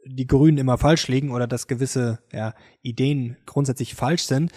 [0.05, 4.51] die Grünen immer falsch liegen oder dass gewisse ja, Ideen grundsätzlich falsch sind.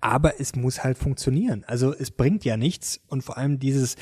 [0.00, 1.64] Aber es muss halt funktionieren.
[1.66, 3.96] Also es bringt ja nichts und vor allem dieses,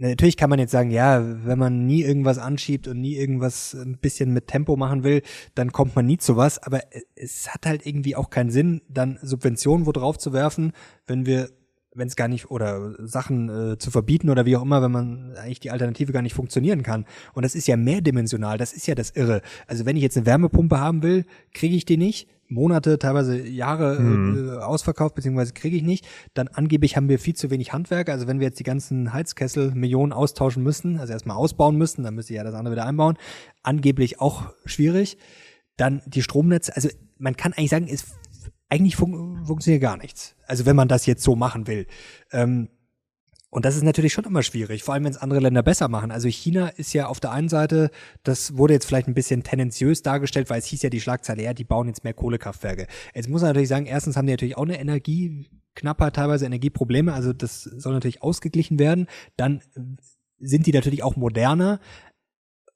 [0.00, 3.98] Natürlich kann man jetzt sagen, ja, wenn man nie irgendwas anschiebt und nie irgendwas ein
[3.98, 5.22] bisschen mit Tempo machen will,
[5.56, 6.62] dann kommt man nie zu was.
[6.62, 6.82] Aber
[7.16, 10.72] es hat halt irgendwie auch keinen Sinn, dann Subventionen wo drauf zu werfen,
[11.08, 11.50] wenn wir,
[11.94, 15.34] wenn es gar nicht, oder Sachen äh, zu verbieten oder wie auch immer, wenn man
[15.36, 17.04] eigentlich die Alternative gar nicht funktionieren kann.
[17.34, 19.42] Und das ist ja mehrdimensional, das ist ja das Irre.
[19.66, 24.00] Also wenn ich jetzt eine Wärmepumpe haben will, kriege ich die nicht Monate, teilweise Jahre
[24.00, 24.48] mhm.
[24.48, 26.06] äh, ausverkauft, beziehungsweise kriege ich nicht.
[26.34, 28.12] Dann angeblich haben wir viel zu wenig Handwerker.
[28.12, 32.14] Also wenn wir jetzt die ganzen Heizkessel Millionen austauschen müssen, also erstmal ausbauen müssen, dann
[32.14, 33.16] müsste ich ja das andere wieder einbauen.
[33.62, 35.18] Angeblich auch schwierig.
[35.76, 38.06] Dann die Stromnetze, also man kann eigentlich sagen, es
[38.68, 40.34] eigentlich fun funktioniert gar nichts.
[40.46, 41.86] Also wenn man das jetzt so machen will.
[42.32, 42.68] Ähm,
[43.50, 46.10] und das ist natürlich schon immer schwierig, vor allem wenn es andere Länder besser machen.
[46.10, 47.90] Also China ist ja auf der einen Seite,
[48.22, 51.54] das wurde jetzt vielleicht ein bisschen tendenziös dargestellt, weil es hieß ja die Schlagzeile, ja,
[51.54, 52.86] die bauen jetzt mehr Kohlekraftwerke.
[53.14, 57.32] Jetzt muss man natürlich sagen, erstens haben die natürlich auch eine Energieknappheit, teilweise Energieprobleme, also
[57.32, 59.06] das soll natürlich ausgeglichen werden.
[59.36, 59.62] Dann
[60.40, 61.80] sind die natürlich auch moderner.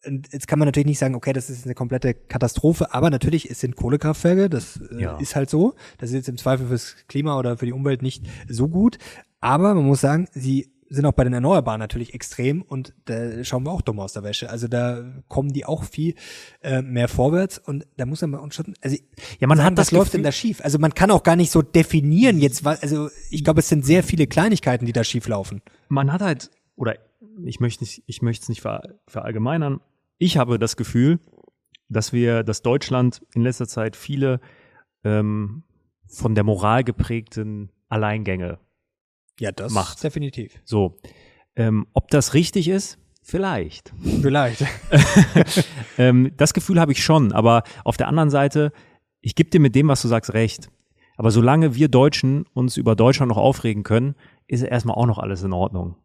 [0.07, 3.51] Und jetzt kann man natürlich nicht sagen, okay, das ist eine komplette Katastrophe, aber natürlich,
[3.51, 5.17] es sind Kohlekraftwerke, das äh, Ja.
[5.19, 5.75] ist halt so.
[5.99, 8.99] Das ist jetzt im Zweifel fürs Klima oder für die Umwelt nicht so gut.
[9.41, 13.65] Aber man muss sagen, sie sind auch bei den Erneuerbaren natürlich extrem und da schauen
[13.65, 14.51] wir auch dumm aus der Wäsche.
[14.51, 16.15] Also da kommen die auch viel
[16.61, 18.97] äh, mehr vorwärts und da muss man uns schon, also
[19.41, 20.61] Ja, man sagen, hat das was läuft denn da schief?
[20.63, 23.87] Also man kann auch gar nicht so definieren jetzt, was, also ich glaube, es sind
[23.87, 25.63] sehr viele Kleinigkeiten, die da schief laufen.
[25.89, 26.97] man hat halt, oder
[27.43, 29.81] ich möchte nicht, ich möchte es nicht ver, verallgemeinern.
[30.23, 31.19] Ich habe das Gefühl,
[31.89, 34.41] dass wir, dass Deutschland in letzter Zeit viele
[35.03, 35.65] ähm,
[36.07, 38.61] von der Moral geprägten Alleingänge
[39.41, 40.03] Ja, das Macht.
[40.05, 40.61] definitiv.
[40.65, 40.97] So,
[41.57, 43.93] ähm, ob das richtig ist, vielleicht.
[44.23, 44.65] Vielleicht.
[45.99, 48.73] Ähm, das Gefühl habe ich schon, aber auf der anderen Seite,
[49.21, 50.71] ich gebe dir mit dem, was du sagst, recht.
[51.17, 54.15] Aber solange wir Deutschen uns über Deutschland noch aufregen können,
[54.47, 55.97] ist erstmal auch noch alles in Ordnung.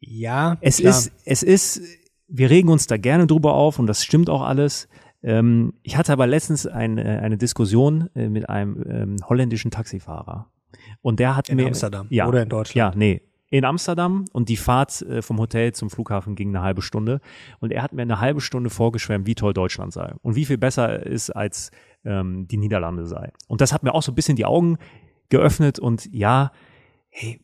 [0.00, 0.90] Ja, Es klar.
[0.90, 1.80] ist, es ist,
[2.28, 4.88] wir regen uns da gerne drüber auf und das stimmt auch alles.
[5.22, 10.50] Ähm, ich hatte aber letztens ein, äh, eine Diskussion äh, mit einem ähm, holländischen Taxifahrer.
[11.00, 11.66] Und der hat in mir.
[11.66, 12.94] Amsterdam ja, oder in Deutschland.
[12.94, 13.22] Ja, nee.
[13.50, 17.20] In Amsterdam und die Fahrt äh, vom Hotel zum Flughafen ging eine halbe Stunde.
[17.60, 20.58] Und er hat mir eine halbe Stunde vorgeschwärmt, wie toll Deutschland sei und wie viel
[20.58, 21.70] besser es als
[22.04, 23.32] ähm, die Niederlande sei.
[23.46, 24.76] Und das hat mir auch so ein bisschen die Augen
[25.30, 26.52] geöffnet und ja,
[27.08, 27.40] hey,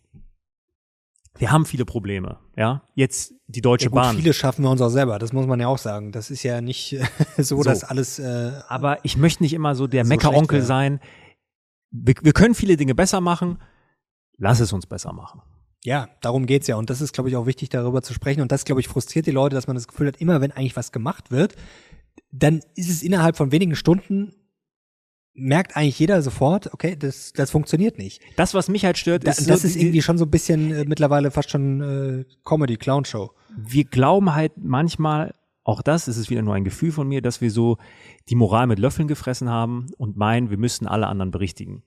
[1.37, 2.83] wir haben viele Probleme, ja.
[2.95, 4.17] Jetzt die Deutsche Ja, gut, Bahn.
[4.17, 6.13] viele schaffen wir uns auch selber, das muss man ja auch sagen.
[6.13, 6.97] Das ist ja nicht
[7.37, 7.63] so, So.
[7.63, 11.01] dass alles äh, Aber ich möchte nicht immer so der So Meckeronkel sein.
[11.91, 13.59] Wir, wir können viele Dinge besser machen.
[14.37, 15.43] Lass es uns besser machen.
[15.85, 16.77] Ja, darum geht's ja.
[16.77, 18.41] Und das ist, glaube ich, auch wichtig, darüber zu sprechen.
[18.41, 20.77] Und das, glaube ich, frustriert die Leute, dass man das Gefühl hat, immer wenn eigentlich
[20.77, 21.55] was gemacht wird,
[22.33, 24.35] dann ist es innerhalb von wenigen Stunden,
[25.35, 28.23] merkt eigentlich jeder sofort, okay, das, das funktioniert nicht.
[28.37, 30.71] Das, was mich halt stört, Da, ist, das so ist irgendwie schon so ein bisschen
[30.71, 33.33] äh, mittlerweile fast schon äh, Comedy, Clown-Show.
[33.57, 37.41] wir glauben halt manchmal, auch das ist es wieder nur ein Gefühl von mir, dass
[37.41, 37.79] wir so
[38.29, 41.83] die Moral mit Löffeln gefressen haben und meinen, wir müssten alle anderen berichtigen.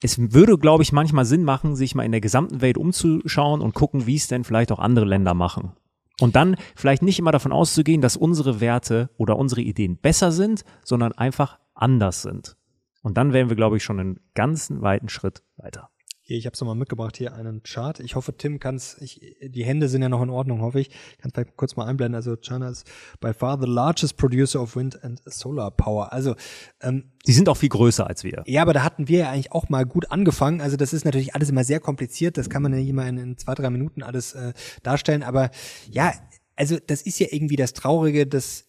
[0.00, 3.74] Es würde, glaube ich, manchmal Sinn machen, sich mal in der gesamten Welt umzuschauen und
[3.74, 5.72] gucken, wie es denn vielleicht auch andere Länder machen.
[6.20, 10.64] Und dann vielleicht nicht immer davon auszugehen, dass unsere Werte oder unsere Ideen besser sind,
[10.84, 12.56] sondern einfach anders sind.
[13.02, 15.90] Und dann wären wir, glaube ich, schon einen ganzen weiten Schritt weiter.
[16.26, 18.00] Hier, ich habe mal mitgebracht, hier einen Chart.
[18.00, 20.88] Ich hoffe, Tim kann's, ich, die Hände sind ja noch in Ordnung, hoffe ich.
[21.18, 22.14] Kann vielleicht kurz mal einblenden.
[22.14, 26.14] Also China ist by far the largest producer of wind and solar power.
[26.14, 26.34] Also
[26.80, 28.42] ähm, Die sind auch viel größer als wir.
[28.46, 30.62] Ja, aber da hatten wir ja eigentlich auch mal gut angefangen.
[30.62, 32.38] Also das ist natürlich alles immer sehr kompliziert.
[32.38, 35.22] Das kann man ja nicht immer in, in zwei, drei Minuten alles äh, darstellen.
[35.22, 35.50] Aber
[35.90, 36.14] ja,
[36.56, 38.64] also das ist ja irgendwie das Traurige, dass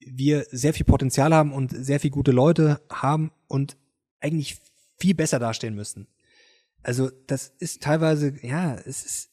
[0.00, 3.76] wir sehr viel Potenzial haben und sehr viel gute Leute haben und
[4.20, 4.58] eigentlich
[4.98, 6.06] viel besser dastehen müssen.
[6.82, 9.30] Also das ist teilweise, ja, es ist,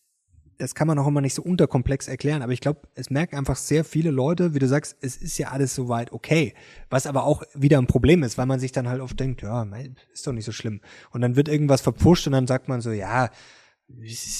[0.58, 3.56] das kann man auch immer nicht so unterkomplex erklären, aber ich glaube, es merken einfach
[3.56, 6.56] sehr viele Leute, wie du sagst, es ist ja alles soweit okay,
[6.90, 9.64] was aber auch wieder ein Problem ist, weil man sich dann halt oft denkt, ja,
[10.12, 10.82] ist doch nicht so schlimm.
[11.12, 13.30] Und dann wird irgendwas verpfuscht und dann sagt man so, ja,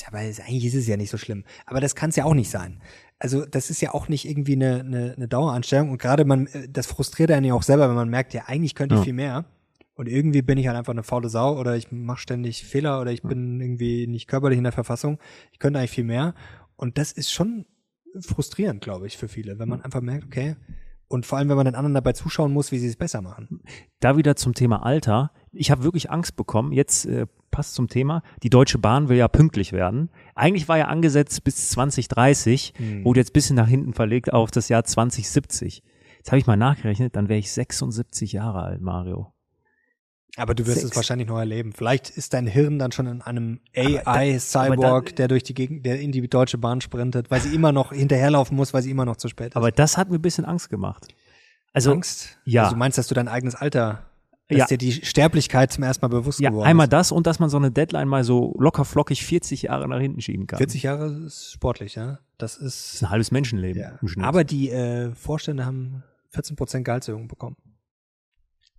[0.08, 1.46] aber eigentlich ist es ja nicht so schlimm.
[1.66, 2.82] Aber das kann es ja auch nicht sein.
[3.20, 6.68] Also das ist ja auch nicht irgendwie eine, eine, eine Daueranstellung und gerade man, äh,
[6.70, 9.06] das frustriert einen ja auch selber, wenn man merkt, ja, eigentlich könnte ich Ja.
[9.06, 9.46] viel mehr.
[9.96, 13.12] Und irgendwie bin ich halt einfach eine faule Sau oder ich mache ständig Fehler oder
[13.12, 15.18] ich bin irgendwie nicht körperlich in der Verfassung.
[15.52, 16.36] Ich könnte eigentlich viel mehr.
[16.76, 17.66] Und das ist schon
[18.20, 20.56] frustrierend, glaube ich, für viele, wenn man einfach merkt, okay,
[21.08, 23.62] und vor allem, wenn man den anderen dabei zuschauen muss, wie sie es besser machen.
[24.00, 25.32] da wieder zum Thema Alter.
[25.52, 26.74] Ich habe wirklich Angst bekommen.
[26.74, 28.24] Jetzt äh, passt zum Thema.
[28.44, 30.10] Die Deutsche Bahn will ja pünktlich werden.
[30.36, 34.70] Eigentlich war ja angesetzt bis 2030, wurde jetzt ein bisschen nach hinten verlegt auf das
[34.70, 35.84] Jahr 2070.
[36.18, 39.34] Jetzt habe ich mal nachgerechnet, dann wäre ich 76 Jahre alt, Mario.
[40.36, 40.92] Aber du wirst Sechs.
[40.92, 41.74] es wahrscheinlich noch erleben.
[41.74, 46.12] Vielleicht ist dein Hirn dann schon in einem AI-Cyborg, der durch die Gegend, der in
[46.12, 49.30] die Deutsche Bahn sprintet, weil sie immer noch hinterherlaufen muss, weil sie immer noch zu
[49.30, 49.56] spät ist.
[49.56, 51.08] Aber das hat mir ein bisschen Angst gemacht.
[51.74, 52.38] Also, Angst?
[52.46, 52.64] ja.
[52.64, 54.06] Also du meinst, dass du dein eigenes Alter,
[54.56, 54.66] Ja.
[54.66, 56.94] dir die Sterblichkeit zum ersten Mal bewusst ja, geworden einmal ist?
[56.94, 60.22] das und dass man so eine Deadline mal so locker flockig 40 Jahre nach hinten
[60.22, 60.58] schieben kann.
[60.58, 62.20] 40 Jahre ist sportlich, ja.
[62.38, 63.82] Das Das ist ist, ein halbes Menschenleben.
[63.82, 64.00] ja.
[64.02, 64.26] im Schnitt.
[64.26, 67.58] Aber die äh, Vorstände haben 14% Gehaltserhöhung bekommen.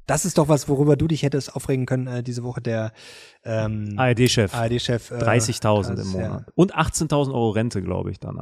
[0.06, 2.92] Das ist doch was, worüber du dich hättest aufregen können äh, diese Woche, der
[3.44, 4.54] ähm, ARD-Chef.
[4.54, 5.10] ARD-Chef.
[5.10, 6.44] Äh, 30.000 das, im Monat.
[6.46, 6.52] Ja.
[6.54, 8.40] Und 18.000 Euro Rente, glaube ich, dann.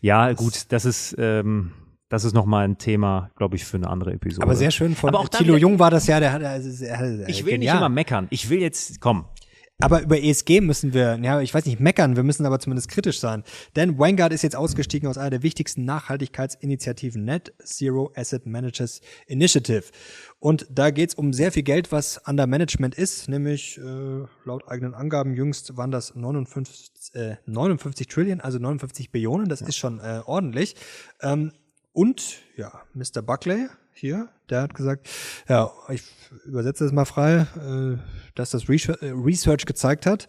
[0.00, 1.72] Ja, gut, das ist, ähm,
[2.08, 4.42] das ist nochmal ein Thema, glaube ich, für eine andere Episode.
[4.44, 6.98] Aber sehr schön von Aber auch Thilo Jung war das ja, der hat also, er
[6.98, 7.74] hat- ich will genial.
[7.74, 8.26] nicht immer meckern.
[8.30, 9.26] Ich will jetzt, komm,
[9.82, 13.20] Aber über ESG müssen wir, ja, ich weiß nicht, meckern, wir müssen aber zumindest kritisch
[13.20, 13.42] sein.
[13.76, 19.84] Denn Vanguard ist jetzt ausgestiegen aus einer der wichtigsten Nachhaltigkeitsinitiativen Net Zero Asset Managers Initiative.
[20.38, 24.94] Und da geht's um sehr viel Geld, was under Management ist, nämlich äh, laut eigenen
[24.94, 30.20] Angaben jüngst waren das 59, äh, 59 Trillion, also 59 Billionen, das ist schon äh,
[30.24, 30.76] ordentlich.
[31.20, 31.52] Ähm,
[31.96, 33.22] und ja, Mr.
[33.22, 35.08] Buckley hier, der hat gesagt,
[35.48, 36.02] ja, ich
[36.44, 37.96] übersetze das mal frei, äh,
[38.34, 40.28] dass das Research, äh, Research gezeigt hat,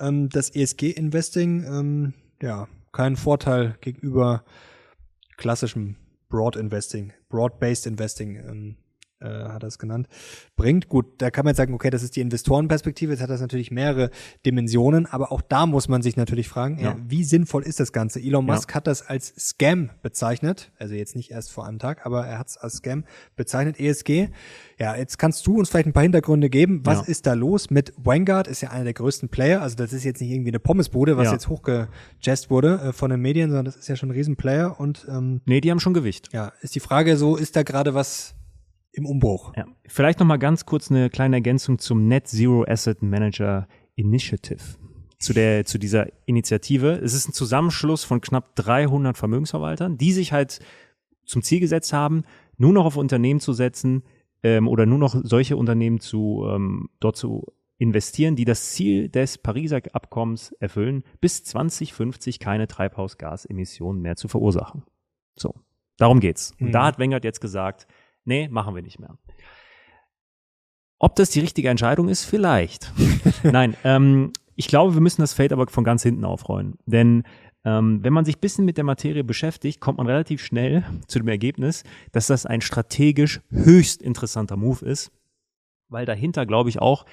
[0.00, 4.44] ähm, dass ESG-Investing ähm, ja keinen Vorteil gegenüber
[5.36, 5.94] klassischem
[6.28, 8.76] Broad Investing, Broad-Based Investing ähm,
[9.20, 10.08] äh, hat er es genannt,
[10.56, 10.88] bringt.
[10.88, 13.70] Gut, da kann man jetzt sagen, okay, das ist die Investorenperspektive, jetzt hat das natürlich
[13.70, 14.10] mehrere
[14.44, 16.90] Dimensionen, aber auch da muss man sich natürlich fragen, ja.
[16.90, 16.96] Ja.
[17.06, 18.20] wie sinnvoll ist das Ganze?
[18.20, 18.54] Elon Ja.
[18.54, 22.38] Musk hat das als Scam bezeichnet, also jetzt nicht erst vor einem Tag, aber er
[22.38, 23.04] hat es als Scam
[23.36, 24.28] bezeichnet, ESG.
[24.78, 26.80] Ja, jetzt kannst du uns vielleicht ein paar Hintergründe geben.
[26.84, 27.04] Was Ja.
[27.06, 28.48] ist da los mit Vanguard?
[28.48, 31.26] Ist ja einer der größten Player, also das ist jetzt nicht irgendwie eine Pommesbude, was
[31.26, 31.32] Ja.
[31.32, 35.06] jetzt hochgejazzt wurde äh, von den Medien, sondern das ist ja schon ein Riesenplayer und
[35.08, 36.30] ähm, nee, die haben schon Gewicht.
[36.32, 38.34] ja, ist die Frage so, ist da gerade was
[38.94, 39.52] im Umbruch?
[39.56, 39.66] Ja.
[39.86, 44.62] Vielleicht noch mal ganz kurz eine kleine Ergänzung zum Net Zero Asset Manager Initiative.
[45.18, 47.00] Zu, der, zu dieser Initiative.
[47.02, 50.60] Es ist ein Zusammenschluss von knapp 300 Vermögensverwaltern, die sich halt
[51.24, 52.24] zum Ziel gesetzt haben,
[52.58, 54.02] nur noch auf Unternehmen zu setzen
[54.42, 57.46] ähm, oder nur noch solche Unternehmen zu ähm, dort zu
[57.78, 64.84] investieren, die das Ziel des Pariser Abkommens erfüllen, bis 2050 keine Treibhausgasemissionen mehr zu verursachen.
[65.36, 65.54] So,
[65.96, 66.52] darum geht's.
[66.60, 66.72] Und Mhm.
[66.72, 67.86] da hat Wengert jetzt gesagt,
[68.24, 69.16] nee, machen wir nicht mehr.
[70.98, 72.24] Ob das die richtige Entscheidung ist?
[72.24, 72.92] Vielleicht.
[73.42, 76.78] Nein, ähm, ich glaube, wir müssen das Feld aber von ganz hinten aufrollen.
[76.86, 77.24] Denn
[77.64, 81.18] ähm, wenn man sich ein bisschen mit der Materie beschäftigt, kommt man relativ schnell zu
[81.18, 85.10] dem Ergebnis, dass das ein strategisch höchst interessanter Move ist,
[85.88, 87.04] weil dahinter, glaube ich, auch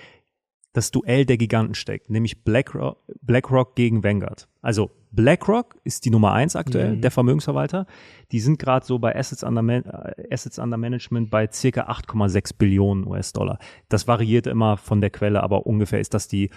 [0.73, 4.47] das Duell der Giganten steckt, nämlich BlackRock, BlackRock gegen Vanguard.
[4.61, 7.01] Also BlackRock ist die Nummer eins aktuell, Mhm.
[7.01, 7.85] der Vermögensverwalter.
[8.31, 12.53] Die sind gerade so bei Assets under, Man äh, Assets under Management bei circa 8,6
[12.57, 13.59] Billionen US-Dollar.
[13.89, 16.49] Das variiert immer von der Quelle, aber ungefähr ist das die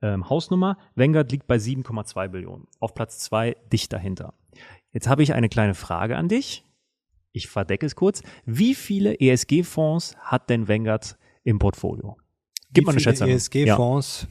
[0.00, 0.76] ähm, Hausnummer.
[0.96, 2.66] Vanguard liegt bei 7,2 Billionen.
[2.80, 4.34] Auf Platz zwei dicht dahinter.
[4.90, 6.64] Jetzt habe ich eine kleine Frage an dich.
[7.30, 8.22] Ich verdecke es kurz.
[8.44, 12.16] Wie viele ESG-Fonds hat denn Vanguard im Portfolio?
[12.72, 13.28] Gib mal eine Schätzung.
[13.28, 13.34] Ja.
[13.34, 14.26] ESG-Fonds.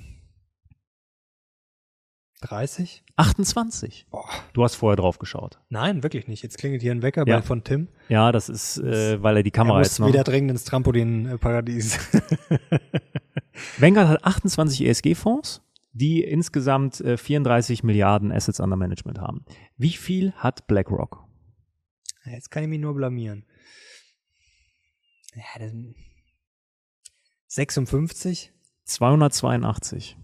[2.42, 3.04] 30?
[3.18, 4.08] 28.
[4.10, 4.28] Boah.
[4.54, 5.60] Du hast vorher drauf geschaut.
[5.70, 6.42] Nein, wirklich nicht.
[6.42, 7.38] Jetzt klingelt hier ein Wecker Ja.
[7.38, 7.88] bei von Tim.
[8.10, 10.08] Ja, das ist, äh, weil er die Er Kamera muss jetzt noch.
[10.08, 12.00] wieder dringend ins Trampolin-Paradies.
[13.78, 15.62] Vanguard hat 28 ESG-Fonds,
[15.94, 19.46] die insgesamt äh, 34 Milliarden Assets under Management haben.
[19.78, 21.24] Wie viel hat BlackRock?
[22.26, 23.46] Jetzt kann ich mich nur blamieren.
[25.36, 25.72] Ja, das
[27.54, 28.54] 56?
[28.86, 30.18] 282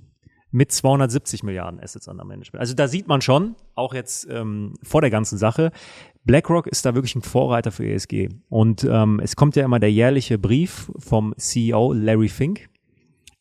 [0.52, 2.62] mit 270 Milliarden Assets under Management.
[2.62, 5.74] Also da sieht man schon, auch jetzt ähm, vor der ganzen Sache,
[6.24, 8.30] BlackRock ist da wirklich ein Vorreiter für ESG.
[8.48, 12.70] Und ähm, es kommt ja immer der jährliche Brief vom CEO Larry Fink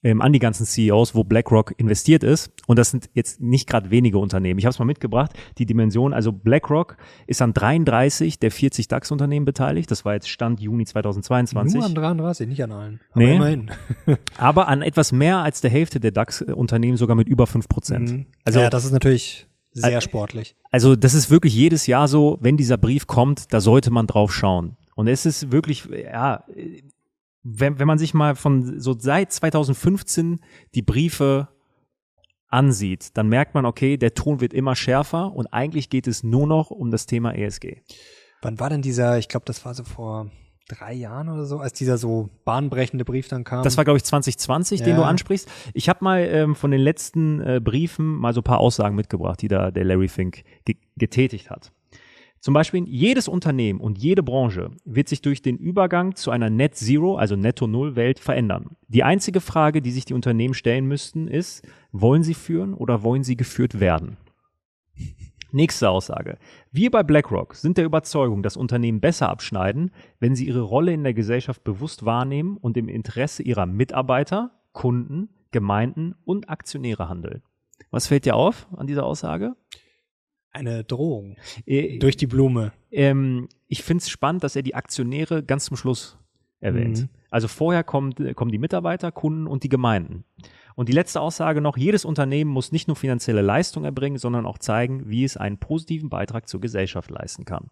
[0.06, 2.52] ähm, an die ganzen CEOs, wo BlackRock investiert ist.
[2.68, 4.56] Und das sind jetzt nicht gerade wenige Unternehmen.
[4.58, 6.14] Ich habe es mal mitgebracht, die Dimension.
[6.14, 9.90] Also BlackRock ist an 33 der 40 DAX-Unternehmen beteiligt.
[9.90, 11.74] Das war jetzt Stand Juni 2022.
[11.74, 13.00] Nur an 33, nicht an allen.
[13.10, 13.34] Aber Nee.
[13.34, 13.70] immerhin.
[14.38, 18.10] aber an etwas mehr als der Hälfte der DAX-Unternehmen sogar mit über 5 Prozent.
[18.12, 18.26] Mhm.
[18.44, 20.54] Also, ja, das ist natürlich sehr sportlich.
[20.70, 24.32] also das ist wirklich jedes Jahr so, wenn dieser Brief kommt, da sollte man drauf
[24.32, 24.76] schauen.
[24.94, 26.44] Und es ist wirklich, ja,
[27.48, 30.40] wenn, wenn man sich mal von so seit 2015
[30.74, 31.48] die Briefe
[32.48, 36.46] ansieht, dann merkt man, okay, der Ton wird immer schärfer und eigentlich geht es nur
[36.46, 37.82] noch um das Thema ESG.
[38.42, 40.30] Wann war denn dieser, ich glaube, das war so vor
[40.68, 43.62] drei Jahren oder so, als dieser so bahnbrechende Brief dann kam?
[43.62, 44.96] Das war, glaube ich, 2020, den Ja.
[44.96, 45.48] du ansprichst.
[45.74, 49.40] Ich habe mal ähm, von den letzten äh, Briefen mal so ein paar Aussagen mitgebracht,
[49.42, 51.72] die da der Larry Fink ge getätigt hat.
[52.46, 56.76] Zum Beispiel, jedes Unternehmen und jede Branche wird sich durch den Übergang zu einer Net
[56.76, 58.76] Zero, also Netto Null Welt verändern.
[58.86, 63.24] Die einzige Frage, die sich die Unternehmen stellen müssten, ist, wollen sie führen oder wollen
[63.24, 64.16] sie geführt werden?
[65.50, 66.38] Nächste Aussage.
[66.70, 71.02] Wir bei BlackRock sind der Überzeugung, dass Unternehmen besser abschneiden, wenn sie ihre Rolle in
[71.02, 77.42] der Gesellschaft bewusst wahrnehmen und im Interesse ihrer Mitarbeiter, Kunden, Gemeinden und Aktionäre handeln.
[77.90, 79.56] Was fällt dir auf an dieser Aussage?
[80.56, 81.36] Eine Drohung.
[81.66, 82.72] Äh, Durch die Blume.
[82.90, 86.18] ähm, ich finde es spannend, dass er die Aktionäre ganz zum Schluss
[86.60, 87.00] erwähnt.
[87.00, 87.08] Mhm.
[87.30, 90.24] Also vorher kommt, äh, kommen die Mitarbeiter, Kunden und die Gemeinden.
[90.74, 94.58] Und die letzte Aussage noch, jedes Unternehmen muss nicht nur finanzielle Leistung erbringen, sondern auch
[94.58, 97.70] zeigen, wie es einen positiven Beitrag zur Gesellschaft leisten kann.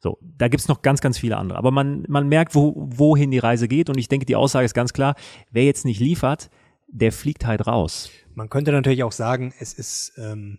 [0.00, 1.58] So, da gibt's noch ganz, ganz viele andere.
[1.58, 3.88] Aber man, man merkt, wo, wohin die Reise geht.
[3.88, 5.14] Und ich denke, die Aussage ist ganz klar,
[5.50, 6.50] wer jetzt nicht liefert,
[6.88, 8.10] der fliegt halt raus.
[8.34, 10.58] Man könnte natürlich auch sagen, es ist ähm,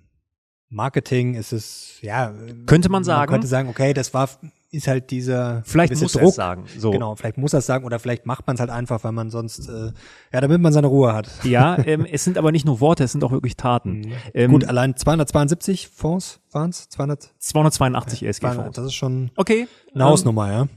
[0.69, 2.33] Marketing, es ist, ja.
[2.65, 3.19] Könnte man sagen.
[3.19, 4.29] Man könnte sagen, okay, das war,
[4.69, 6.21] ist halt dieser Vielleicht muss Druck.
[6.21, 6.65] er es sagen.
[6.77, 6.91] So.
[6.91, 9.29] Genau, vielleicht muss er es sagen oder vielleicht macht man es halt einfach, weil man
[9.29, 9.91] sonst, äh,
[10.33, 11.29] ja, damit man seine Ruhe hat.
[11.45, 13.99] Ja, ähm, es sind aber nicht nur Worte, es sind auch wirklich Taten.
[14.01, 14.13] Mhm.
[14.33, 16.89] Ähm, Gut, allein 272 Fonds waren es?
[16.89, 17.29] 200?
[17.39, 18.75] 282 ESG-Fonds.
[18.75, 19.67] Das ist schon Okay.
[19.93, 20.67] eine ähm, Hausnummer, ja.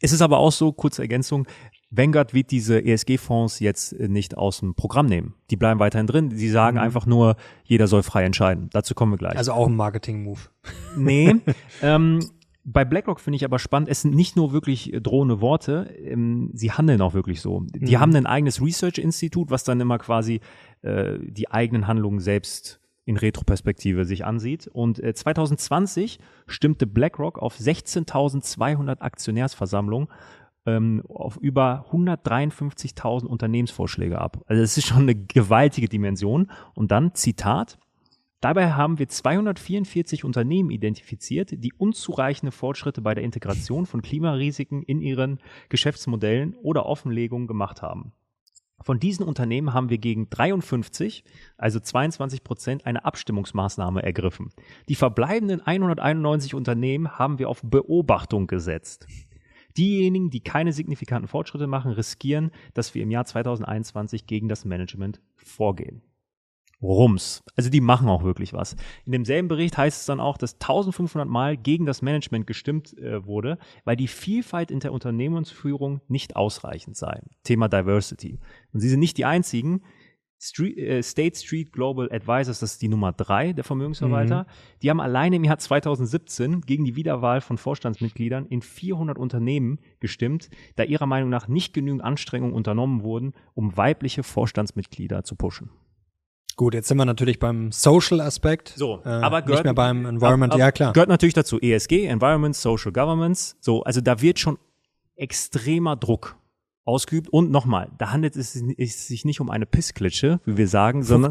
[0.00, 1.46] Es ist aber auch so, kurze Ergänzung,
[1.90, 5.34] Vanguard wird diese ESG-Fonds jetzt äh, nicht aus dem Programm nehmen.
[5.50, 6.30] Die bleiben weiterhin drin.
[6.32, 6.82] Sie sagen Mhm.
[6.82, 8.68] einfach nur, jeder soll frei entscheiden.
[8.72, 9.36] Dazu kommen wir gleich.
[9.38, 10.40] Also auch ein Marketing-Move.
[10.96, 11.34] nee.
[11.82, 12.20] ähm,
[12.64, 16.50] bei BlackRock finde ich aber spannend, es sind nicht nur wirklich äh, drohende Worte, ähm,
[16.52, 17.62] sie handeln auch wirklich so.
[17.74, 18.00] Die Mhm.
[18.00, 20.40] haben ein eigenes Research-Institut, was dann immer quasi
[20.82, 24.66] äh, die eigenen Handlungen selbst in Retroperspektive sich ansieht.
[24.66, 30.08] Und äh, 2020 stimmte BlackRock auf 16.200 Aktionärsversammlungen
[30.68, 34.38] ähm, auf über 153.000 Unternehmensvorschläge ab.
[34.46, 36.50] Also das ist schon eine gewaltige Dimension.
[36.74, 37.78] Und dann, Zitat,
[38.40, 45.00] Dabei haben wir 244 Unternehmen identifiziert, die unzureichende Fortschritte bei der Integration von Klimarisiken in
[45.00, 48.12] ihren Geschäftsmodellen oder Offenlegungen gemacht haben.
[48.80, 51.24] Von diesen Unternehmen haben wir gegen 53,
[51.56, 54.50] also 22 Prozent, eine Abstimmungsmaßnahme ergriffen.
[54.88, 59.08] Die verbleibenden 191 Unternehmen haben wir auf Beobachtung gesetzt.
[59.78, 65.20] Diejenigen, die keine signifikanten Fortschritte machen, riskieren, dass wir im Jahr 2021 gegen das Management
[65.36, 66.02] vorgehen.
[66.80, 67.42] Rums.
[67.56, 68.76] Also die machen auch wirklich was.
[69.04, 73.26] In demselben Bericht heißt es dann auch, dass 1500 Mal gegen das Management gestimmt äh,
[73.26, 77.20] wurde, weil die Vielfalt in der Unternehmensführung nicht ausreichend sei.
[77.42, 78.38] Thema Diversity.
[78.72, 79.82] Und sie sind nicht die einzigen.
[80.40, 84.46] Street, äh, State Street Global Advisors, das ist die Nummer drei der Vermögensverwalter,
[84.82, 90.48] die haben alleine im Jahr 2017 gegen die Wiederwahl von Vorstandsmitgliedern in 400 Unternehmen gestimmt,
[90.76, 95.70] da ihrer Meinung nach nicht genügend Anstrengungen unternommen wurden, um weibliche Vorstandsmitglieder zu pushen.
[96.56, 98.74] Gut, jetzt sind wir natürlich beim Social-Aspekt.
[98.76, 100.52] So, äh, aber nicht mehr beim Environment.
[100.52, 100.92] ab- ab- ja, klar.
[100.92, 103.56] Gehört natürlich dazu ESG, Environment, Social Governance.
[103.60, 104.58] So, also da wird schon
[105.16, 106.36] extremer Druck
[106.88, 107.28] ausgeübt.
[107.28, 111.30] Und nochmal, da handelt es sich nicht um eine Pissklitsche, wie wir sagen, sondern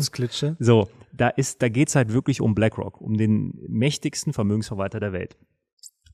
[0.60, 5.36] so, da ist, da geht's halt wirklich um BlackRock, um den mächtigsten Vermögensverwalter der Welt.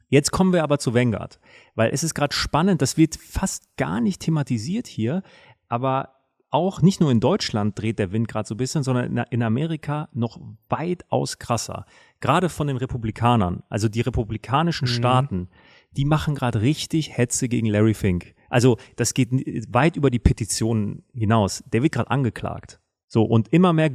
[0.08, 1.40] Jetzt kommen wir aber zu Vanguard,
[1.76, 5.24] weil es ist gerade spannend, das wird fast gar nicht thematisiert hier,
[5.68, 6.14] aber
[6.50, 9.42] auch nicht nur in Deutschland dreht der Wind gerade so ein bisschen, sondern in, in
[9.42, 11.86] Amerika noch weitaus krasser.
[12.22, 15.50] Gerade von den Republikanern, also die republikanischen Staaten,
[15.98, 18.36] die machen gerade richtig Hetze gegen Larry Fink.
[18.54, 19.32] Also das geht
[19.74, 21.64] weit über die Petitionen hinaus.
[21.74, 22.80] Der wird gerade angeklagt.
[23.08, 23.92] So und immer mehr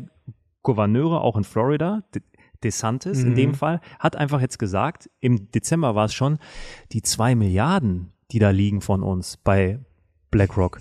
[0.62, 2.22] Gouverneure, auch in Florida, De
[2.64, 6.38] DeSantis in dem Fall, hat einfach jetzt gesagt, im Dezember war es schon,
[6.90, 9.78] die zwei Milliarden, die da liegen von uns bei
[10.32, 10.80] BlackRock,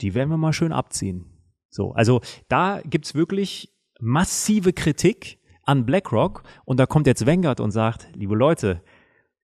[0.00, 1.26] die werden wir mal schön abziehen.
[1.68, 7.72] So, also da gibt's wirklich massive Kritik an BlackRock und da kommt jetzt Vanguard und
[7.72, 8.82] sagt, liebe Leute,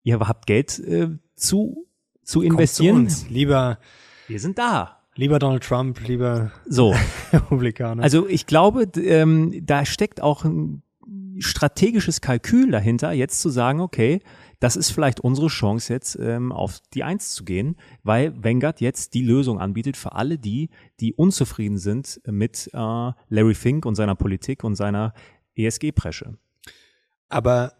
[0.03, 1.89] ihr habt Geld äh, zu,
[2.25, 3.07] zu investieren.
[3.07, 3.27] Zu.
[3.29, 3.79] Lieber,
[4.27, 4.99] Wir sind da.
[5.15, 6.93] lieber Donald Trump, lieber So,
[7.31, 8.03] Republikaner.
[8.03, 10.81] also ich glaube, ähm, da steckt auch ein
[11.39, 14.21] strategisches Kalkül dahinter, jetzt zu sagen, okay,
[14.61, 19.13] das ist vielleicht unsere Chance jetzt ähm, auf die Eins zu gehen, weil Vanguard jetzt
[19.13, 20.69] die Lösung anbietet für alle die,
[21.01, 25.13] die unzufrieden sind mit äh, Larry Fink und seiner Politik und seiner
[25.55, 26.38] ESG-Presche.
[27.29, 27.73] Aber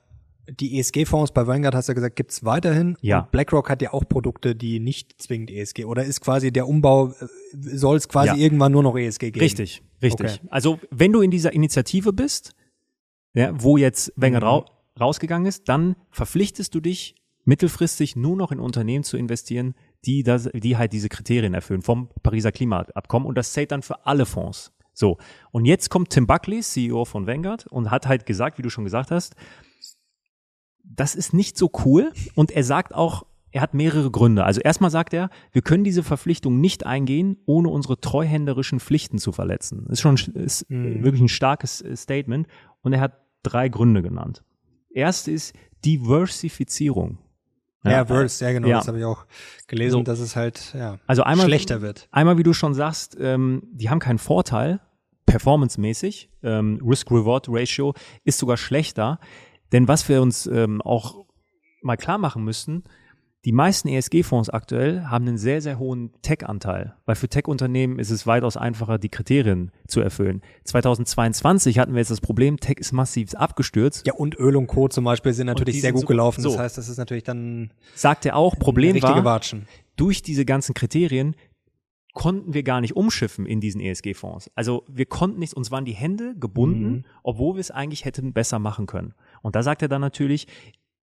[0.49, 2.97] die ESG-Fonds bei Vanguard, hast du ja gesagt, gibt's weiterhin.
[3.01, 3.21] Ja.
[3.21, 7.13] Und BlackRock hat ja auch Produkte, die nicht zwingend ESG oder ist quasi der Umbau,
[7.53, 8.36] soll es quasi Ja.
[8.36, 9.39] irgendwann nur noch ESG geben?
[9.39, 10.36] Richtig, richtig.
[10.39, 10.47] Okay.
[10.49, 12.53] Also wenn du in dieser Initiative bist,
[13.34, 14.45] ja, wo jetzt Wenger Mhm.
[14.45, 14.65] rau
[14.99, 20.49] rausgegangen ist, dann verpflichtest du dich mittelfristig nur noch in Unternehmen zu investieren, die, das,
[20.53, 24.71] die halt diese Kriterien erfüllen vom Pariser Klimaabkommen und das zählt dann für alle Fonds.
[24.93, 25.17] So,
[25.51, 28.86] und jetzt kommt Tim Buckley, CEO von Vanguard, und hat halt gesagt, wie du schon
[28.86, 29.36] gesagt hast,
[30.88, 34.43] das ist nicht so cool und er sagt auch, er hat mehrere Gründe.
[34.43, 39.32] Also erstmal sagt er, wir können diese Verpflichtung nicht eingehen, ohne unsere treuhänderischen Pflichten zu
[39.32, 39.86] verletzen.
[39.88, 41.04] Das ist schon ist Mhm.
[41.04, 42.48] wirklich ein starkes äh, Statement
[42.82, 44.43] und er hat drei Gründe genannt.
[44.93, 45.54] Erste ist
[45.86, 47.17] Diversifizierung.
[47.84, 48.78] Ja, Verse, ja genau, ja.
[48.78, 49.26] das habe ich auch
[49.67, 50.04] gelesen, So.
[50.04, 52.08] dass es halt ja, Also einmal schlechter wird.
[52.12, 54.79] Einmal, wie du schon sagst, ähm, die haben keinen Vorteil,
[55.27, 56.29] performancemäßig.
[56.44, 59.19] Ähm, Risk-Reward-Ratio ist sogar schlechter.
[59.71, 61.25] Denn was wir uns ähm, auch
[61.81, 62.83] mal klar machen müssen,
[63.45, 68.25] Die meisten ESG-Fonds aktuell haben einen sehr, sehr hohen Tech-Anteil, weil für Tech-Unternehmen ist es
[68.25, 70.41] weitaus einfacher, die Kriterien zu erfüllen.
[70.63, 74.07] 2022 hatten wir jetzt das Problem, Tech ist massiv abgestürzt.
[74.07, 74.87] Ja, und Öl und Co.
[74.87, 76.41] zum Beispiel sind natürlich sehr gut so, gelaufen.
[76.41, 76.49] So.
[76.49, 77.69] Das heißt, das ist natürlich dann.
[77.93, 79.67] Sagt er auch, Problem war, Watschen.
[79.95, 81.35] durch diese ganzen Kriterien
[82.15, 84.49] konnten wir gar nicht umschiffen in diesen ESG-Fonds.
[84.55, 87.05] Also wir konnten nicht, uns waren die Hände gebunden, mhm.
[87.21, 89.13] obwohl wir es eigentlich hätten besser machen können.
[89.43, 90.47] Und da sagt er dann natürlich,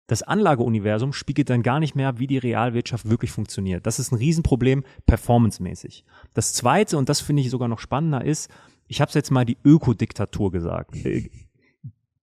[0.06, 3.84] das Anlageuniversum spiegelt dann gar nicht mehr, wie die Realwirtschaft wirklich funktioniert.
[3.84, 6.04] Das ist ein Riesenproblem, performancemäßig.
[6.34, 8.50] Das zweite, und das finde ich sogar noch spannender, ist,
[8.86, 11.30] ich habe es jetzt mal die Ökodiktatur gesagt, äh,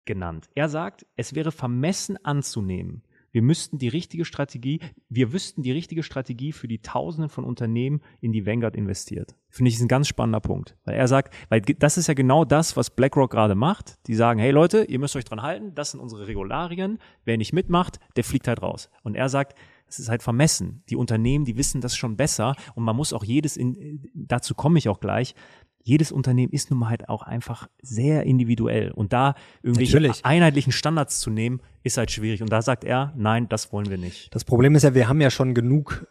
[0.05, 0.49] genannt.
[0.55, 3.03] Er sagt, es wäre vermessen anzunehmen,
[3.33, 8.01] wir müssten die richtige Strategie, wir wüssten die richtige Strategie für die Tausenden von Unternehmen,
[8.21, 9.35] in die Vanguard investiert.
[9.49, 10.77] Finde ich ist ein ganz spannender Punkt.
[10.85, 13.99] Weil er sagt, weil das ist ja genau das, was BlackRock gerade macht.
[14.07, 16.99] Die sagen, hey Leute, ihr müsst euch dran halten, das sind unsere Regularien.
[17.25, 18.91] Wer nicht mitmacht, der fliegt halt raus.
[19.03, 19.57] Und er sagt,
[19.93, 20.83] es ist halt vermessen.
[20.89, 24.79] Die Unternehmen, die wissen das schon besser und man muss auch jedes, in, dazu komme
[24.79, 25.35] ich auch gleich,
[25.83, 28.91] jedes Unternehmen ist nun mal halt auch einfach sehr individuell.
[28.91, 30.25] Und da irgendwelche Natürlich.
[30.25, 32.43] einheitlichen Standards zu nehmen, ist halt schwierig.
[32.43, 34.35] Und da sagt er, nein, das wollen wir nicht.
[34.35, 36.07] Das Problem ist ja, wir haben ja schon genug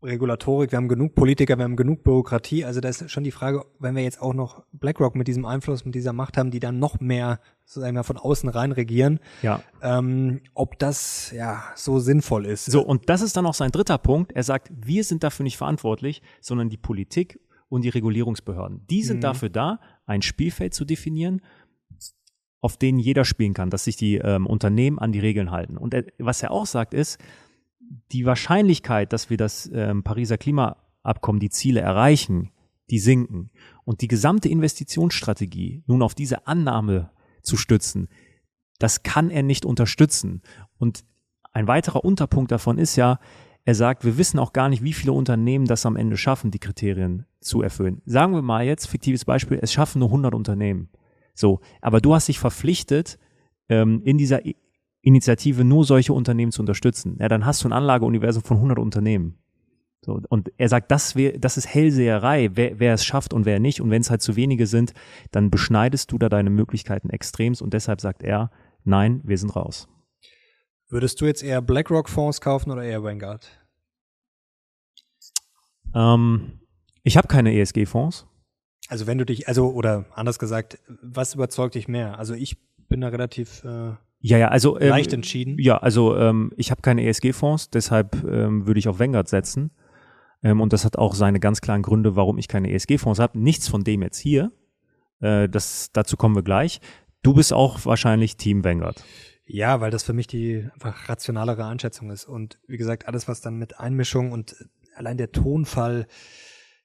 [0.00, 2.64] Regulatorik, wir haben genug Politiker, wir haben genug Bürokratie.
[2.64, 5.84] Also da ist schon die Frage, wenn wir jetzt auch noch BlackRock mit diesem Einfluss,
[5.84, 9.60] mit dieser Macht haben, die dann noch mehr, sozusagen mal, von außen rein regieren, ja.
[9.82, 12.66] ähm, ob das ja so sinnvoll ist.
[12.66, 14.30] So, und das ist dann auch sein dritter Punkt.
[14.32, 18.86] Er sagt, wir sind dafür nicht verantwortlich, sondern die Politik und die Regulierungsbehörden.
[18.88, 19.22] Die sind mhm.
[19.22, 21.42] dafür da, ein Spielfeld zu definieren,
[22.60, 25.76] auf denen jeder spielen kann, dass sich die ähm, Unternehmen an die Regeln halten.
[25.76, 27.18] Und er, was er auch sagt, ist,
[28.12, 32.50] die Wahrscheinlichkeit, dass wir das ähm, Pariser Klimaabkommen, die Ziele erreichen,
[32.90, 33.50] die sinken.
[33.84, 37.10] Und die gesamte Investitionsstrategie nun auf diese Annahme
[37.42, 38.08] zu stützen,
[38.78, 40.42] das kann er nicht unterstützen.
[40.78, 41.04] Und
[41.52, 43.18] ein weiterer Unterpunkt davon ist ja,
[43.68, 46.58] er sagt, wir wissen auch gar nicht, wie viele Unternehmen das am Ende schaffen, die
[46.58, 48.00] Kriterien zu erfüllen.
[48.06, 50.88] Sagen wir mal jetzt, fiktives Beispiel, es schaffen nur 100 Unternehmen.
[51.34, 53.18] So, aber du hast dich verpflichtet,
[53.68, 54.40] ähm, in dieser
[55.02, 57.18] Initiative nur solche Unternehmen zu unterstützen.
[57.20, 59.36] Ja, dann hast du ein Anlageuniversum von 100 Unternehmen.
[60.00, 63.60] So, und er sagt, das, wär, das ist Hellseherei, wer, wer es schafft und wer
[63.60, 63.82] nicht.
[63.82, 64.94] Und wenn es halt zu wenige sind,
[65.30, 67.60] dann beschneidest du da deine Möglichkeiten extremst.
[67.60, 68.50] Und deshalb sagt er,
[68.84, 69.88] nein, wir sind raus.
[70.90, 73.57] Würdest du jetzt eher BlackRock-Fonds kaufen oder eher Vanguard?
[75.94, 76.60] Ähm,
[77.02, 78.26] ich habe keine ESG-Fonds.
[78.88, 82.18] Also wenn du dich, also oder anders gesagt, was überzeugt dich mehr?
[82.18, 82.56] Also ich
[82.88, 85.58] bin da relativ äh, ja, ja, also ähm, leicht entschieden.
[85.58, 89.70] Ja, also ähm, ich habe keine ESG-Fonds, deshalb ähm, würde ich auf Vanguard setzen.
[90.42, 93.38] Ähm, und das hat auch seine ganz klaren Gründe, warum ich keine ESG-Fonds habe.
[93.38, 94.50] Nichts von dem jetzt hier.
[95.20, 96.80] Äh, das, dazu kommen wir gleich.
[97.22, 99.04] Du bist auch wahrscheinlich Team Vanguard.
[99.46, 102.24] Ja, weil das für mich die einfach rationalere Einschätzung ist.
[102.24, 104.56] Und wie gesagt, alles, was dann mit Einmischung und
[104.98, 106.06] allein der Tonfall,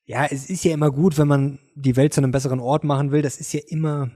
[0.05, 3.11] ja, es ist ja immer gut, wenn man die Welt zu einem besseren Ort machen
[3.11, 3.21] will.
[3.21, 4.11] Das ist ja immer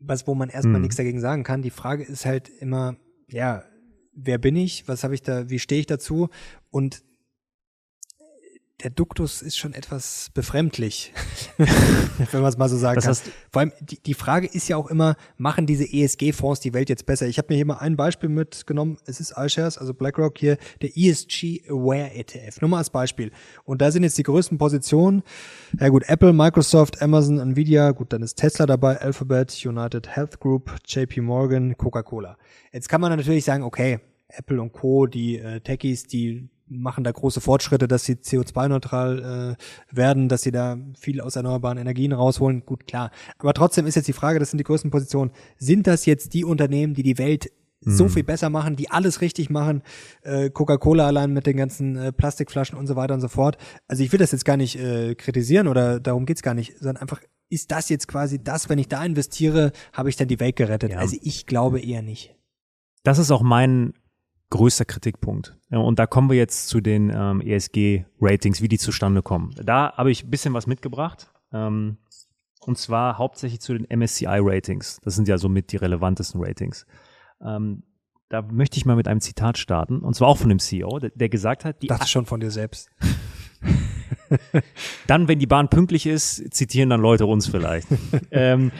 [0.00, 0.82] was, wo man erstmal hm.
[0.82, 1.62] nichts dagegen sagen kann.
[1.62, 2.96] Die Frage ist halt immer,
[3.28, 3.64] ja,
[4.12, 4.86] wer bin ich?
[4.86, 5.48] Was habe ich da?
[5.48, 6.28] Wie stehe ich dazu?
[6.70, 7.02] Und
[8.82, 11.12] der Duktus ist schon etwas befremdlich,
[11.56, 13.32] wenn man es mal so sagen das kann.
[13.50, 17.06] Vor allem, die, die Frage ist ja auch immer, machen diese ESG-Fonds die Welt jetzt
[17.06, 17.26] besser?
[17.26, 18.98] Ich habe mir hier mal ein Beispiel mitgenommen.
[19.06, 22.60] Es ist iShares, also BlackRock hier, der ESG Aware ETF.
[22.60, 23.30] Nur mal als Beispiel.
[23.64, 25.22] Und da sind jetzt die größten Positionen.
[25.78, 30.74] Ja gut, Apple, Microsoft, Amazon, Nvidia, gut, dann ist Tesla dabei, Alphabet, United Health Group,
[30.84, 32.36] JP Morgan, Coca-Cola.
[32.72, 37.12] Jetzt kann man natürlich sagen, okay, Apple und Co., die äh, Techies, die machen da
[37.12, 42.64] große Fortschritte, dass sie CO2-neutral äh, werden, dass sie da viel aus erneuerbaren Energien rausholen.
[42.64, 43.10] Gut, klar.
[43.38, 45.30] Aber trotzdem ist jetzt die Frage, das sind die größten Positionen.
[45.58, 47.50] Sind das jetzt die Unternehmen, die die Welt
[47.86, 48.10] so mhm.
[48.10, 49.82] viel besser machen, die alles richtig machen,
[50.22, 53.58] äh, Coca-Cola allein mit den ganzen äh, Plastikflaschen und so weiter und so fort.
[53.88, 56.98] Also ich will das jetzt gar nicht äh, kritisieren oder darum geht's gar nicht, sondern
[56.98, 60.56] einfach, ist das jetzt quasi das, wenn ich da investiere, habe ich dann die Welt
[60.56, 60.92] gerettet?
[60.92, 60.98] Ja.
[60.98, 62.34] Also ich glaube eher nicht.
[63.02, 63.92] Das ist auch mein
[64.50, 65.56] größter Kritikpunkt.
[65.70, 69.54] Und da kommen wir jetzt zu den ähm, ESG-Ratings, wie die zustande kommen.
[69.62, 71.32] Da habe ich ein bisschen was mitgebracht.
[71.52, 71.98] Ähm,
[72.60, 75.00] und zwar hauptsächlich zu den MSCI-Ratings.
[75.02, 76.86] Das sind ja somit die relevantesten Ratings.
[77.42, 77.82] Ähm,
[78.28, 80.00] da möchte ich mal mit einem Zitat starten.
[80.00, 81.88] Und zwar auch von dem CEO, der, der gesagt hat, die.
[81.88, 82.88] Dachte schon von dir selbst.
[85.06, 87.88] dann, wenn die Bahn pünktlich ist, zitieren dann Leute uns vielleicht.
[88.30, 88.72] ähm,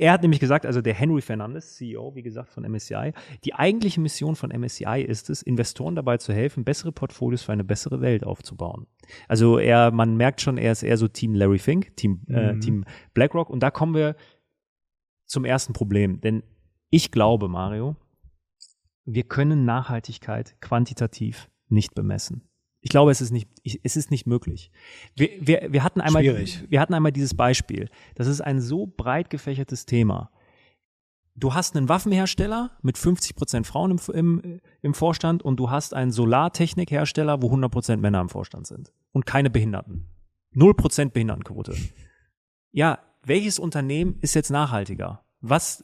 [0.00, 3.12] er hat nämlich gesagt, also der Henry Fernandes, CEO, wie gesagt, von MSCI,
[3.44, 7.64] die eigentliche Mission von MSCI ist es, Investoren dabei zu helfen, bessere Portfolios für eine
[7.64, 8.86] bessere Welt aufzubauen.
[9.28, 12.60] Also er, man merkt schon, er ist eher so Team Larry Fink, Team, äh, mhm.
[12.62, 13.50] Team BlackRock.
[13.50, 14.16] Und da kommen wir
[15.26, 16.22] zum ersten Problem.
[16.22, 16.44] Denn
[16.88, 17.94] ich glaube, Mario,
[19.04, 22.49] wir können Nachhaltigkeit quantitativ nicht bemessen.
[22.82, 23.48] Ich glaube, es ist nicht,
[23.82, 24.70] es ist nicht möglich.
[25.14, 26.64] Wir, wir, wir, hatten einmal, Schwierig.
[26.68, 27.90] wir hatten einmal dieses Beispiel.
[28.14, 30.30] Das ist ein so breit gefächertes Thema.
[31.36, 35.94] Du hast einen Waffenhersteller mit 50 Prozent Frauen im, im, im Vorstand und du hast
[35.94, 40.06] einen Solartechnikhersteller, wo 100 Prozent Männer im Vorstand sind und keine Behinderten.
[40.52, 41.76] Null Prozent Behindertenquote.
[42.72, 45.24] Ja, welches Unternehmen ist jetzt nachhaltiger?
[45.42, 45.82] Was,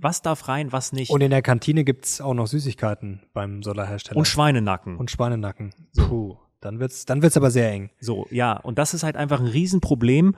[0.00, 1.10] was darf rein, was nicht?
[1.10, 4.16] Und in der Kantine gibt's auch noch Süßigkeiten beim Solarhersteller.
[4.16, 4.96] Und Schweinenacken.
[4.96, 5.72] Und Schweinenacken.
[5.96, 7.90] Puh, dann wird's, dann wird's aber sehr eng.
[8.00, 10.34] So, ja, und das ist halt einfach ein Riesenproblem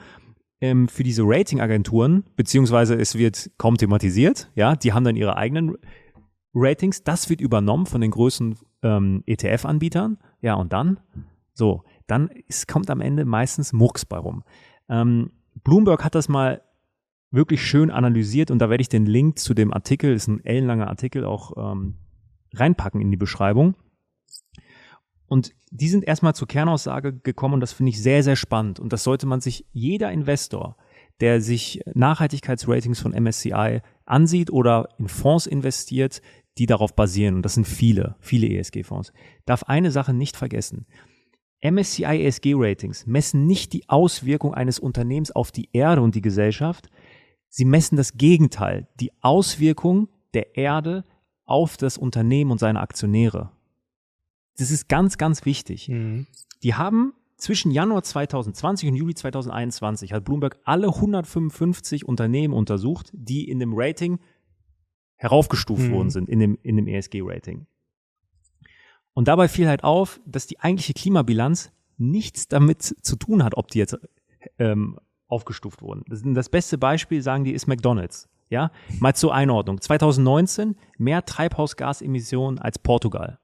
[0.61, 5.77] ähm, für diese Ratingagenturen, beziehungsweise es wird kaum thematisiert, ja, die haben dann ihre eigenen
[6.55, 11.01] Ratings, das wird übernommen von den größten ähm, ETF-Anbietern, ja, und dann,
[11.53, 14.45] so, dann es kommt am Ende meistens Murks bei rum.
[14.89, 15.31] Ähm,
[15.65, 16.63] Bloomberg hat das mal
[17.31, 20.89] wirklich schön analysiert und da werde ich den Link zu dem Artikel, ist ein ellenlanger
[20.89, 21.97] Artikel, auch ähm,
[22.55, 23.75] reinpacken in die Beschreibung.
[25.29, 28.79] Und die sind erstmal zur Kernaussage gekommen und das finde ich sehr, sehr spannend.
[28.79, 30.77] Und das sollte man sich jeder Investor,
[31.21, 36.23] der sich Nachhaltigkeitsratings von MSCI ansieht oder in Fonds investiert,
[36.59, 39.13] die darauf basieren, und das sind viele, viele ESG-Fonds,
[39.45, 40.87] darf eine Sache nicht vergessen.
[41.63, 46.89] MSCI ESG Ratings messen nicht die Auswirkung eines Unternehmens auf die Erde und die Gesellschaft,
[47.57, 51.05] Sie messen das Gegenteil, die Auswirkung der Erde
[51.47, 53.51] auf das Unternehmen und seine Aktionäre.
[54.59, 55.89] Das ist ganz, ganz wichtig.
[55.89, 56.27] Mhm.
[56.63, 63.49] Die haben zwischen Januar 2020 und Juli 2021 hat Bloomberg alle 155 Unternehmen untersucht, die
[63.49, 64.19] in dem Rating
[65.15, 65.93] heraufgestuft mhm.
[65.93, 67.67] worden sind, in dem, in dem ESG-Rating.
[69.15, 73.69] Und dabei fiel halt auf, dass die eigentliche Klimabilanz nichts damit zu tun hat, ob
[73.69, 73.97] die jetzt
[74.59, 74.99] ähm,
[75.29, 76.03] aufgestuft wurden.
[76.09, 78.29] Das, das beste Beispiel, sagen die, ist McDonald's.
[78.49, 78.71] Ja,
[79.01, 79.81] mal zur Einordnung.
[79.81, 83.41] 2019 mehr Treibhausgasemissionen als Portugal.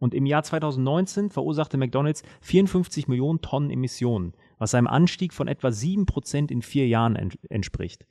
[0.00, 5.70] Und im Jahr 2019 verursachte McDonald's 54 Millionen Tonnen Emissionen, was einem Anstieg von etwa
[5.70, 7.16] 7 Prozent in vier Jahren
[7.48, 8.06] entspricht.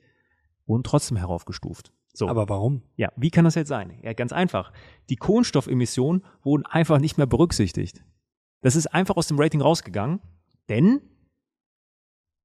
[0.66, 1.92] Wurden trotzdem heraufgestuft.
[2.12, 2.28] So.
[2.28, 2.82] Aber warum?
[2.96, 3.98] Ja, wie kann das jetzt sein?
[4.02, 4.72] Ja, ganz einfach.
[5.10, 8.02] Die Kohlenstoffemissionen wurden einfach nicht mehr berücksichtigt.
[8.62, 10.20] Das ist einfach aus dem Rating rausgegangen,
[10.68, 11.00] denn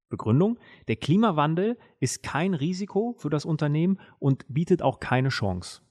[0.10, 5.82] Begründung, der Klimawandel ist kein Risiko für das Unternehmen und bietet auch keine Chance.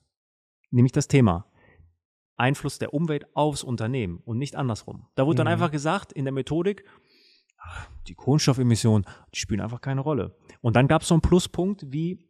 [0.71, 1.47] Nämlich das Thema
[2.37, 5.07] Einfluss der Umwelt aufs Unternehmen und nicht andersrum.
[5.15, 5.45] Da wurde mhm.
[5.45, 6.85] dann einfach gesagt in der Methodik,
[7.59, 10.37] ach, die Kohlenstoffemissionen, die spielen einfach keine Rolle.
[10.61, 12.29] Und dann gab es so einen Pluspunkt wie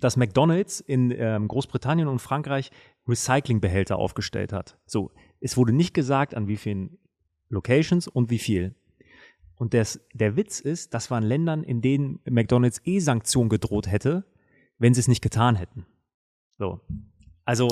[0.00, 2.70] dass McDonald's in ähm, Großbritannien und Frankreich
[3.08, 4.78] Recyclingbehälter aufgestellt hat.
[4.86, 6.98] So, es wurde nicht gesagt, an wie vielen
[7.48, 8.74] Locations und wie viel.
[9.56, 14.24] Und des, der Witz ist, das waren Ländern, in denen McDonalds eh Sanktionen gedroht hätte,
[14.78, 15.86] wenn sie es nicht getan hätten.
[16.58, 16.80] So.
[17.44, 17.68] Also,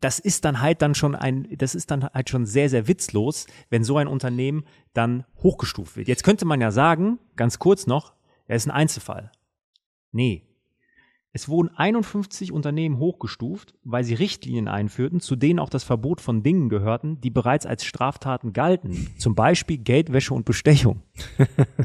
[0.00, 3.46] das ist dann halt dann schon ein, das ist dann halt schon sehr, sehr witzlos,
[3.70, 6.08] wenn so ein Unternehmen dann hochgestuft wird.
[6.08, 8.14] Jetzt könnte man ja sagen, ganz kurz noch,
[8.46, 9.32] er ist ein Einzelfall.
[10.12, 10.47] Nee,
[11.32, 16.42] es wurden 51 Unternehmen hochgestuft, weil sie Richtlinien einführten, zu denen auch das Verbot von
[16.42, 19.08] Dingen gehörten, die bereits als Straftaten galten.
[19.18, 21.02] Zum Beispiel Geldwäsche und Bestechung.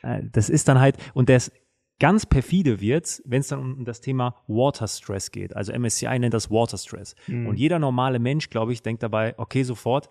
[0.00, 1.52] Äh, das ist dann halt, und das
[1.98, 5.54] ganz perfide wird, wenn es dann um das Thema Water Stress geht.
[5.54, 7.14] Also MSCI nennt das Water Stress.
[7.26, 7.46] Mhm.
[7.46, 10.08] Und jeder normale Mensch, glaube ich, denkt dabei, okay, sofort,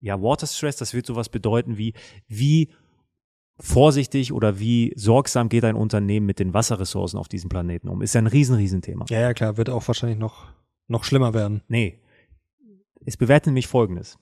[0.00, 1.94] ja, Water Stress, das wird sowas bedeuten wie,
[2.28, 2.70] wie
[3.58, 8.02] vorsichtig oder wie sorgsam geht ein Unternehmen mit den Wasserressourcen auf diesem Planeten um?
[8.02, 9.06] Ist ja ein riesen, riesen Thema.
[9.08, 10.46] Ja, ja, klar, wird auch wahrscheinlich noch,
[10.88, 11.62] noch schlimmer werden.
[11.68, 12.00] Nee.
[13.04, 14.18] Es bewertet nämlich Folgendes.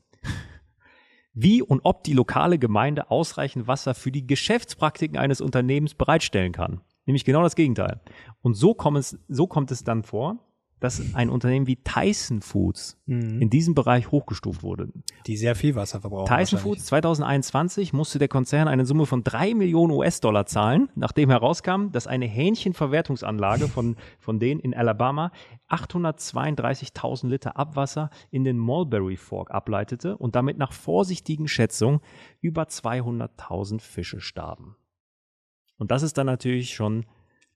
[1.32, 6.80] Wie und ob die lokale Gemeinde ausreichend Wasser für die Geschäftspraktiken eines Unternehmens bereitstellen kann.
[7.06, 8.00] Nämlich genau das Gegenteil.
[8.40, 10.38] Und so kommt es, so kommt es dann vor,
[10.80, 13.40] dass ein Unternehmen wie Tyson Foods mhm.
[13.40, 14.88] in diesem Bereich hochgestuft wurde.
[15.26, 16.34] Die sehr viel Wasser verbrauchen.
[16.34, 21.90] Tyson Foods 2021 musste der Konzern eine Summe von drei Millionen US-Dollar zahlen, nachdem herauskam,
[21.92, 25.32] dass eine Hähnchenverwertungsanlage von, von denen in Alabama
[25.68, 32.00] 832.000 Liter Abwasser in den Mulberry Fork ableitete und damit nach vorsichtigen Schätzungen
[32.40, 34.76] über 200.000 Fische starben.
[35.78, 37.06] Und das ist dann natürlich schon,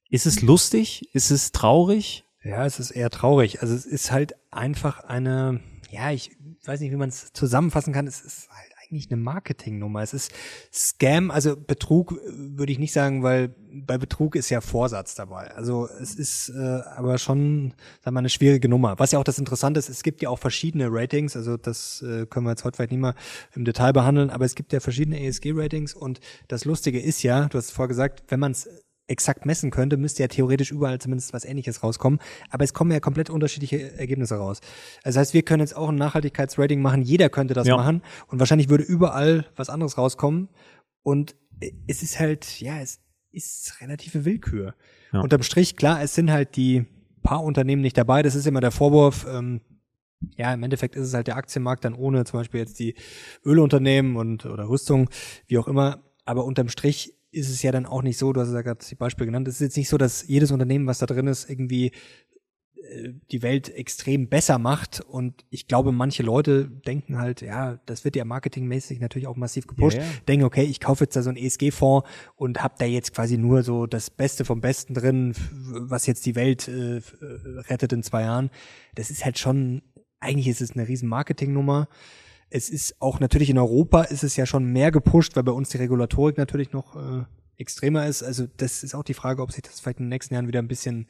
[0.08, 1.14] ist es lustig?
[1.14, 2.24] Ist es traurig?
[2.42, 3.62] Ja, es ist eher traurig.
[3.62, 5.60] Also es ist halt einfach eine,
[5.90, 8.06] ja, ich weiß nicht, wie man es zusammenfassen kann.
[8.06, 10.02] Es ist halt eigentlich eine Marketingnummer.
[10.02, 10.32] Es ist
[10.72, 12.16] Scam, also Betrug äh,
[12.56, 15.50] würde ich nicht sagen, weil bei Betrug ist ja Vorsatz dabei.
[15.54, 16.58] Also es ist äh,
[16.96, 18.98] aber schon, wir mal, eine schwierige Nummer.
[18.98, 22.26] Was ja auch das Interessante ist, es gibt ja auch verschiedene Ratings, also das äh,
[22.26, 23.14] können wir jetzt heute vielleicht nicht mal
[23.54, 27.58] im Detail behandeln, aber es gibt ja verschiedene ESG-Ratings und das Lustige ist ja, du
[27.58, 28.68] hast vorher gesagt, wenn man es
[29.08, 32.20] exakt messen könnte, müsste ja theoretisch überall zumindest was ähnliches rauskommen.
[32.50, 34.60] Aber es kommen ja komplett unterschiedliche Ergebnisse raus.
[35.02, 37.76] Also das heißt, wir können jetzt auch ein Nachhaltigkeitsrating machen, jeder könnte das ja.
[37.76, 40.48] machen und wahrscheinlich würde überall was anderes rauskommen.
[41.02, 41.34] Und
[41.86, 43.00] es ist halt, ja, es
[43.32, 44.74] ist relative Willkür.
[45.12, 45.20] Ja.
[45.20, 46.86] Unterm Strich, klar, es sind halt die
[47.22, 48.22] paar Unternehmen nicht dabei.
[48.22, 49.26] Das ist immer der Vorwurf.
[49.30, 49.60] Ähm,
[50.36, 52.94] ja, im Endeffekt ist es halt der Aktienmarkt dann ohne zum Beispiel jetzt die
[53.44, 55.08] Ölunternehmen und oder Rüstung,
[55.46, 56.02] wie auch immer.
[56.24, 58.94] Aber unterm Strich ist es ja dann auch nicht so, du hast ja gerade die
[58.94, 61.92] Beispiele genannt, es ist jetzt nicht so, dass jedes Unternehmen, was da drin ist, irgendwie
[62.88, 65.00] äh, die Welt extrem besser macht.
[65.00, 69.66] Und ich glaube, manche Leute denken halt, ja, das wird ja marketingmäßig natürlich auch massiv
[69.66, 69.98] gepusht.
[69.98, 70.10] Ja, ja.
[70.26, 73.62] Denken, okay, ich kaufe jetzt da so einen ESG-Fonds und habe da jetzt quasi nur
[73.62, 77.00] so das Beste vom Besten drin, was jetzt die Welt äh,
[77.68, 78.50] rettet in zwei Jahren.
[78.94, 79.82] Das ist halt schon,
[80.20, 81.88] eigentlich ist es eine riesen Marketingnummer.
[82.50, 85.68] Es ist auch natürlich in Europa ist es ja schon mehr gepusht, weil bei uns
[85.68, 87.24] die Regulatorik natürlich noch äh,
[87.56, 88.22] extremer ist.
[88.22, 90.60] Also das ist auch die Frage, ob sich das vielleicht in den nächsten Jahren wieder
[90.60, 91.06] ein bisschen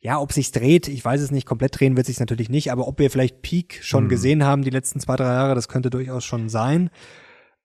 [0.00, 2.88] ja, ob sich's dreht, ich weiß es nicht, komplett drehen wird sich's natürlich nicht, aber
[2.88, 4.08] ob wir vielleicht Peak schon mhm.
[4.08, 6.90] gesehen haben die letzten zwei, drei Jahre, das könnte durchaus schon sein.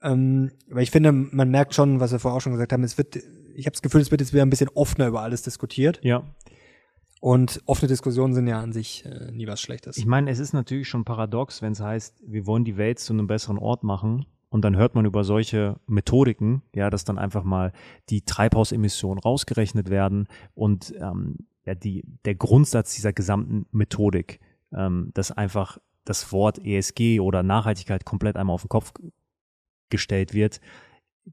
[0.01, 2.97] Ähm, weil ich finde, man merkt schon, was wir vorher auch schon gesagt haben, es
[2.97, 5.99] wird, ich habe das Gefühl, es wird jetzt wieder ein bisschen offener über alles diskutiert.
[6.03, 6.23] Ja.
[7.25, 9.97] Und offene Diskussionen sind ja an sich äh, nie was Schlechtes.
[9.97, 13.13] Ich meine, es ist natürlich schon paradox, wenn es heißt, wir wollen die Welt zu
[13.13, 14.27] einem besseren Ort machen.
[14.49, 17.73] Und dann hört man über solche Methodiken, ja, dass dann einfach mal
[18.11, 24.39] die Treibhausemissionen rausgerechnet werden und ähm, ja, die, der Grundsatz dieser gesamten Methodik,
[24.71, 28.93] ähm, dass einfach das Wort ESG oder Nachhaltigkeit komplett einmal auf den Kopf
[29.89, 30.61] gestellt wird,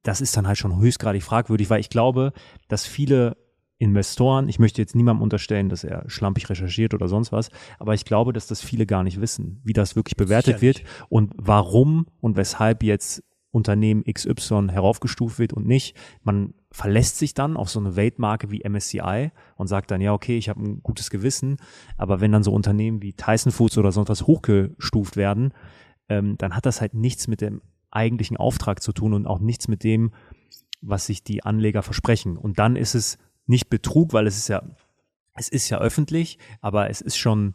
[0.03, 2.32] das ist dann halt schon höchstgradig fragwürdig, weil ich glaube,
[2.68, 3.36] dass viele
[3.83, 8.05] Investoren, ich möchte jetzt niemandem unterstellen, dass er schlampig recherchiert oder sonst was, aber ich
[8.05, 10.85] glaube, dass das viele gar nicht wissen, wie das wirklich bewertet Sicherlich.
[10.85, 15.97] wird und warum und weshalb jetzt Unternehmen XY heraufgestuft wird und nicht.
[16.22, 20.39] Man verlässt sich dann auf so eine Weltmarke wie MSCI und sagt dann, ja, okay,
[20.39, 21.57] ich habe ein gutes Gewissen,
[21.97, 25.53] aber wenn dann so Unternehmen wie Tyson Foods oder sonst was hochgestuft werden,
[26.09, 29.66] ähm, dann hat das halt nichts mit dem eigentlichen Auftrag zu tun und auch nichts
[29.66, 30.12] mit dem,
[30.80, 32.37] was sich die Anleger versprechen.
[32.37, 34.62] Und dann ist es nicht Betrug, weil es ist ja,
[35.34, 37.55] es ist ja öffentlich, aber es ist schon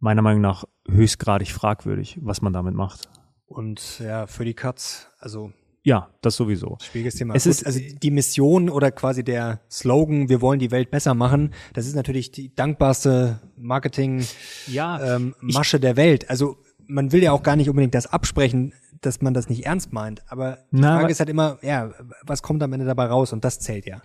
[0.00, 3.08] meiner Meinung nach höchstgradig fragwürdig, was man damit macht.
[3.46, 5.52] Und ja, für die Cuts, also
[5.82, 6.76] ja, das sowieso.
[6.82, 7.34] Schwieriges Thema.
[7.34, 11.14] Es Gut, ist also die Mission oder quasi der Slogan, wir wollen die Welt besser
[11.14, 14.22] machen, das ist natürlich die dankbarste Marketing
[14.66, 16.28] ja, ähm, der Welt.
[16.28, 19.92] Also man will ja auch gar nicht unbedingt das absprechen, dass man das nicht ernst
[19.92, 23.32] meint, aber die Na, Frage ist halt immer, ja, was kommt am Ende dabei raus
[23.32, 24.02] und das zählt ja.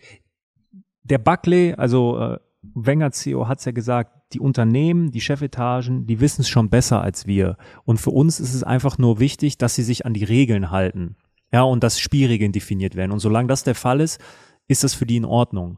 [1.04, 6.20] Der Buckley, also äh, Wenger CEO hat es ja gesagt, die Unternehmen, die Chefetagen, die
[6.20, 7.58] wissen es schon besser als wir.
[7.84, 11.16] Und für uns ist es einfach nur wichtig, dass sie sich an die Regeln halten.
[11.52, 13.12] Ja, und dass Spielregeln definiert werden.
[13.12, 14.20] Und solange das der Fall ist,
[14.68, 15.78] ist das für die in Ordnung.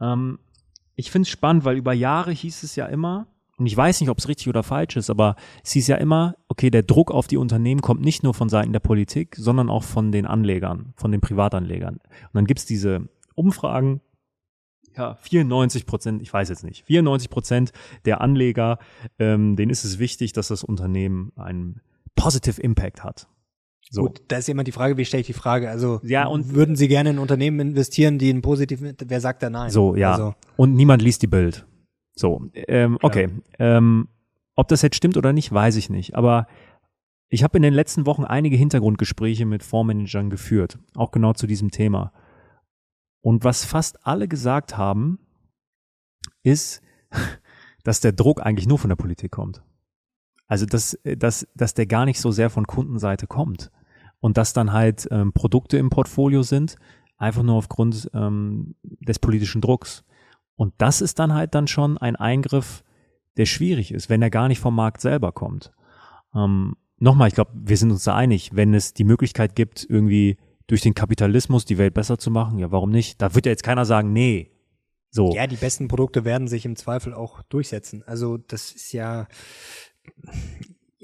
[0.00, 0.38] Ähm,
[0.96, 4.10] ich finde es spannend, weil über Jahre hieß es ja immer, und ich weiß nicht,
[4.10, 7.26] ob es richtig oder falsch ist, aber es hieß ja immer, okay, der Druck auf
[7.26, 11.10] die Unternehmen kommt nicht nur von Seiten der Politik, sondern auch von den Anlegern, von
[11.10, 11.94] den Privatanlegern.
[11.94, 14.00] Und dann gibt's diese Umfragen,
[14.96, 17.72] ja, 94 Prozent, ich weiß jetzt nicht, 94 Prozent
[18.04, 18.78] der Anleger,
[19.18, 21.80] ähm, denen ist es wichtig, dass das Unternehmen einen
[22.14, 23.28] Positive Impact hat.
[23.90, 24.02] So.
[24.02, 25.70] Gut, da ist immer die Frage, wie stelle ich die Frage?
[25.70, 29.50] Also ja, und würden Sie gerne in Unternehmen investieren, die einen positiven, wer sagt da
[29.50, 29.70] nein?
[29.70, 30.12] So, ja.
[30.12, 30.34] Also.
[30.56, 31.66] Und niemand liest die Bild.
[32.14, 33.28] So, ähm, okay.
[33.58, 34.08] Ähm,
[34.56, 36.16] ob das jetzt stimmt oder nicht, weiß ich nicht.
[36.16, 36.46] Aber
[37.28, 41.70] ich habe in den letzten Wochen einige Hintergrundgespräche mit Fondsmanagern geführt, auch genau zu diesem
[41.70, 42.12] Thema.
[43.26, 45.18] Und was fast alle gesagt haben,
[46.44, 46.80] ist,
[47.82, 49.64] dass der Druck eigentlich nur von der Politik kommt.
[50.46, 53.72] Also dass, dass, dass der gar nicht so sehr von Kundenseite kommt.
[54.20, 56.76] Und dass dann halt ähm, Produkte im Portfolio sind,
[57.16, 60.04] einfach nur aufgrund ähm, des politischen Drucks.
[60.54, 62.84] Und das ist dann halt dann schon ein Eingriff,
[63.38, 65.72] der schwierig ist, wenn er gar nicht vom Markt selber kommt.
[66.32, 70.38] Ähm, Nochmal, ich glaube, wir sind uns da einig, wenn es die Möglichkeit gibt, irgendwie
[70.66, 73.22] durch den Kapitalismus die Welt besser zu machen, ja, warum nicht?
[73.22, 74.50] Da wird ja jetzt keiner sagen, nee.
[75.10, 75.32] So.
[75.34, 78.02] Ja, die besten Produkte werden sich im Zweifel auch durchsetzen.
[78.06, 79.28] Also das ist ja,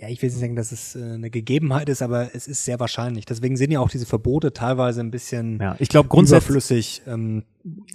[0.03, 2.80] ja, ich will nicht sagen, dass es äh, eine Gegebenheit ist, aber es ist sehr
[2.80, 3.24] wahrscheinlich.
[3.24, 7.44] Deswegen sind ja auch diese Verbote teilweise ein bisschen ja, ich glaube grundsätzlich Ähm,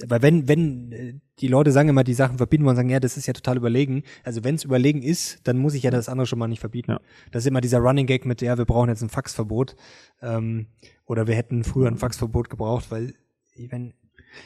[0.08, 3.18] weil wenn wenn äh, die Leute sagen immer, die Sachen verbieten wollen, sagen, ja, das
[3.18, 4.03] ist ja total überlegen.
[4.24, 6.91] Also wenn es überlegen ist, dann muss ich ja das andere schon mal nicht verbieten.
[6.91, 7.01] Ja.
[7.32, 9.76] Das ist immer dieser Running Gag mit, ja, wir brauchen jetzt ein Faxverbot
[10.22, 10.68] ähm,
[11.05, 13.16] oder wir hätten früher ein Faxverbot gebraucht, weil
[13.58, 13.93] wenn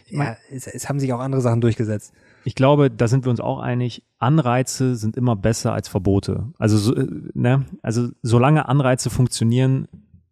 [0.07, 2.12] ja, es, es haben sich auch andere Sachen durchgesetzt.
[2.43, 4.03] Ich glaube, da sind wir uns auch einig.
[4.17, 6.51] Anreize sind immer besser als Verbote.
[6.57, 9.87] Also, so, äh, ne, also solange Anreize funktionieren,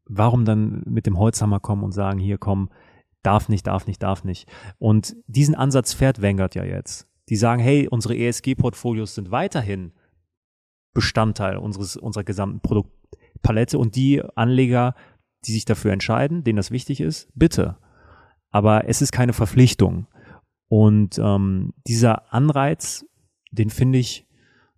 [0.05, 2.69] warum dann mit dem Holzhammer kommen und sagen, hier komm,
[3.21, 4.49] darf nicht, darf nicht, darf nicht.
[4.79, 7.07] Und diesen Ansatz fährt Vanguard ja jetzt.
[7.29, 9.91] Die sagen, hey, unsere ESG-Portfolios sind weiterhin
[10.93, 14.95] Bestandteil unseres, unserer gesamten Produktpalette und die Anleger,
[15.45, 17.77] die sich dafür entscheiden, denen das wichtig ist, bitte.
[18.49, 20.07] Aber es ist keine Verpflichtung.
[20.69, 23.05] Und ähm, dieser Anreiz,
[23.51, 24.27] den finde ich,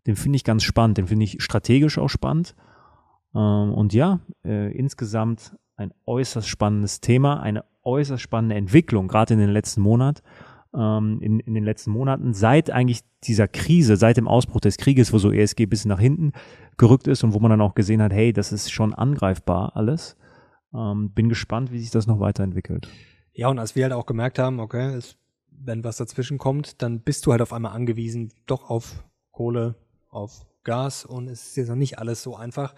[0.08, 2.56] den finde ich ganz spannend, den finde ich strategisch auch spannend.
[3.36, 9.40] Ähm, und ja, äh, insgesamt ein äußerst spannendes Thema, eine äußerst spannende Entwicklung, gerade in
[9.40, 10.24] den letzten Monat,
[10.74, 15.12] ähm, in, in den letzten Monaten, seit eigentlich dieser Krise, seit dem Ausbruch des Krieges,
[15.12, 16.32] wo so ESG bis nach hinten
[16.78, 20.18] gerückt ist und wo man dann auch gesehen hat, hey, das ist schon angreifbar alles.
[20.74, 22.88] Ähm, bin gespannt, wie sich das noch weiterentwickelt.
[23.34, 25.18] Ja, und als wir halt auch gemerkt haben, okay, es,
[25.64, 29.76] wenn was dazwischen kommt, dann bist du halt auf einmal angewiesen, doch auf Kohle,
[30.10, 32.76] auf Gas und es ist jetzt noch nicht alles so einfach.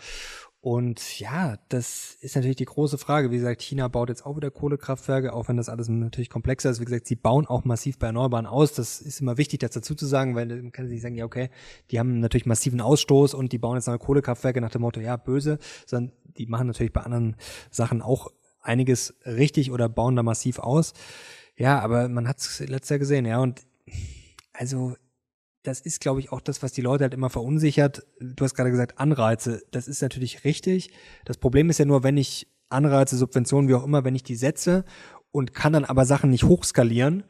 [0.62, 3.32] Und ja, das ist natürlich die große Frage.
[3.32, 6.80] Wie gesagt, China baut jetzt auch wieder Kohlekraftwerke, auch wenn das alles natürlich komplexer ist.
[6.80, 8.72] Wie gesagt, sie bauen auch massiv bei Erneuerbaren aus.
[8.72, 11.50] Das ist immer wichtig, das dazu zu sagen, weil man kann sich sagen, ja, okay,
[11.92, 15.18] die haben natürlich massiven Ausstoß und die bauen jetzt neue Kohlekraftwerke nach dem Motto, ja,
[15.18, 17.36] böse, sondern die machen natürlich bei anderen
[17.70, 18.32] Sachen auch
[18.62, 20.94] einiges richtig oder bauen da massiv aus.
[21.58, 23.62] Ja, aber man hat es letztes Jahr gesehen, ja, und
[24.54, 24.96] also
[25.64, 28.06] das ist, glaube ich, auch das, was die Leute halt immer verunsichert.
[28.20, 29.64] Du hast gerade gesagt, Anreize.
[29.72, 30.92] Das ist natürlich richtig.
[31.24, 34.36] Das Problem ist ja nur, wenn ich Anreize, Subventionen, wie auch immer, wenn ich die
[34.36, 34.84] setze
[35.32, 37.24] und kann dann aber Sachen nicht hochskalieren,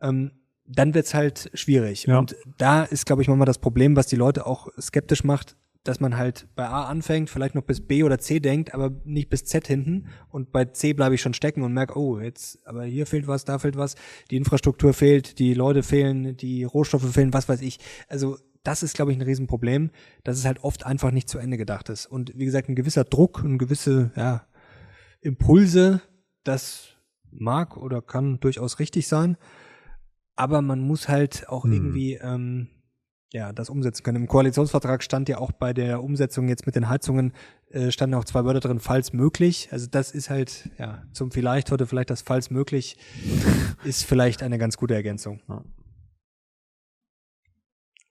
[0.00, 0.32] ähm,
[0.66, 2.04] dann wird's halt schwierig.
[2.04, 2.18] Ja.
[2.18, 6.00] Und da ist, glaube ich, manchmal das Problem, was die Leute auch skeptisch macht dass
[6.00, 9.44] man halt bei A anfängt, vielleicht noch bis B oder C denkt, aber nicht bis
[9.44, 10.06] Z hinten.
[10.30, 13.44] Und bei C bleibe ich schon stecken und merke, oh, jetzt, aber hier fehlt was,
[13.44, 13.94] da fehlt was,
[14.30, 17.78] die Infrastruktur fehlt, die Leute fehlen, die Rohstoffe fehlen, was weiß ich.
[18.08, 19.90] Also das ist, glaube ich, ein Riesenproblem,
[20.24, 22.06] dass es halt oft einfach nicht zu Ende gedacht ist.
[22.06, 24.46] Und wie gesagt, ein gewisser Druck, ein gewisse ja,
[25.20, 26.00] Impulse,
[26.44, 26.96] das
[27.30, 29.36] mag oder kann durchaus richtig sein.
[30.34, 31.72] Aber man muss halt auch hm.
[31.72, 32.68] irgendwie ähm,
[33.34, 34.22] ja, das umsetzen können.
[34.22, 37.32] Im Koalitionsvertrag stand ja auch bei der Umsetzung jetzt mit den Heizungen,
[37.70, 39.68] äh, standen auch zwei Wörter drin, falls möglich.
[39.72, 42.96] Also das ist halt, ja, zum vielleicht heute vielleicht das falls möglich
[43.84, 45.40] ist vielleicht eine ganz gute Ergänzung.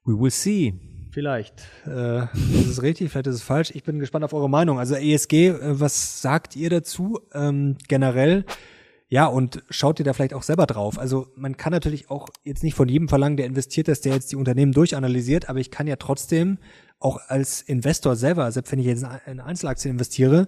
[0.04, 0.74] We will see.
[1.12, 1.70] Vielleicht.
[1.86, 3.72] Äh, ist es richtig, vielleicht ist es falsch.
[3.76, 4.78] Ich bin gespannt auf eure Meinung.
[4.78, 8.46] Also ESG, äh, was sagt ihr dazu ähm, generell?
[9.14, 10.98] Ja, und schaut ihr da vielleicht auch selber drauf.
[10.98, 14.32] Also man kann natürlich auch jetzt nicht von jedem verlangen, der investiert, dass der jetzt
[14.32, 16.58] die Unternehmen durchanalysiert, aber ich kann ja trotzdem
[16.98, 20.48] auch als Investor selber, selbst wenn ich jetzt in Einzelaktien investiere,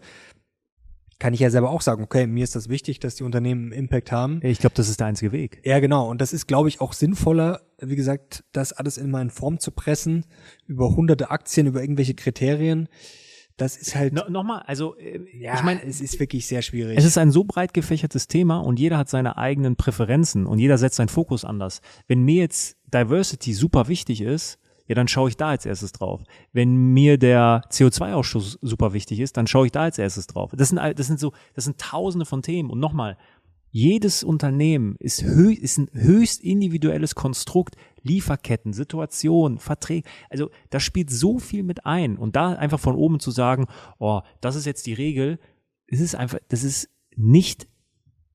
[1.19, 4.11] kann ich ja selber auch sagen, okay, mir ist das wichtig, dass die Unternehmen Impact
[4.11, 4.39] haben.
[4.41, 5.61] Ich glaube, das ist der einzige Weg.
[5.63, 6.09] Ja, genau.
[6.09, 9.69] Und das ist, glaube ich, auch sinnvoller, wie gesagt, das alles in meine Form zu
[9.69, 10.25] pressen,
[10.65, 12.89] über hunderte Aktien, über irgendwelche Kriterien
[13.57, 14.13] das ist halt.
[14.13, 16.97] No, Nochmal, also äh, ja, ich meine, es ist wirklich sehr schwierig.
[16.97, 20.77] Es ist ein so breit gefächertes Thema und jeder hat seine eigenen Präferenzen und jeder
[20.77, 21.81] setzt seinen Fokus anders.
[22.07, 26.21] Wenn mir jetzt Diversity super wichtig ist, ja, dann schaue ich da als erstes drauf.
[26.53, 30.51] Wenn mir der CO2-Ausstoß super wichtig ist, dann schaue ich da als erstes drauf.
[30.55, 32.69] Das sind, das sind so, das sind tausende von Themen.
[32.69, 33.17] Und nochmal,
[33.75, 37.75] jedes Unternehmen ist, ist ein höchst individuelles Konstrukt.
[38.03, 40.07] Lieferketten, Situation, Verträge.
[40.29, 42.17] Also da spielt so viel mit ein.
[42.17, 43.67] Und da einfach von oben zu sagen,
[43.99, 45.39] oh, das ist jetzt die Regel,
[45.87, 47.67] es ist einfach, das ist nicht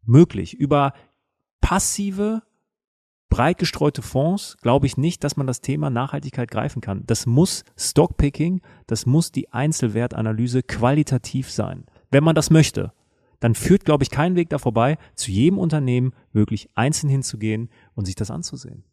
[0.05, 0.53] möglich.
[0.53, 0.93] Über
[1.63, 2.43] passive,
[3.31, 7.07] breit gestreute Fonds glaube ich nicht, dass man das Thema Nachhaltigkeit greifen kann.
[7.07, 12.93] Das muss Stockpicking, das muss die Einzelwertanalyse qualitativ sein, wenn man das möchte
[13.41, 18.05] dann führt, glaube ich, kein Weg da vorbei, zu jedem Unternehmen wirklich einzeln hinzugehen und
[18.05, 18.85] sich das anzusehen.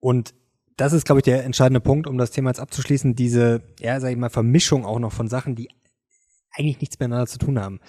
[0.00, 0.34] Und
[0.76, 4.10] das ist, glaube ich, der entscheidende Punkt, um das Thema jetzt abzuschließen, diese, ja, sag
[4.10, 5.68] ich mal, Vermischung auch noch von Sachen, die
[6.52, 7.80] eigentlich nichts miteinander zu tun haben.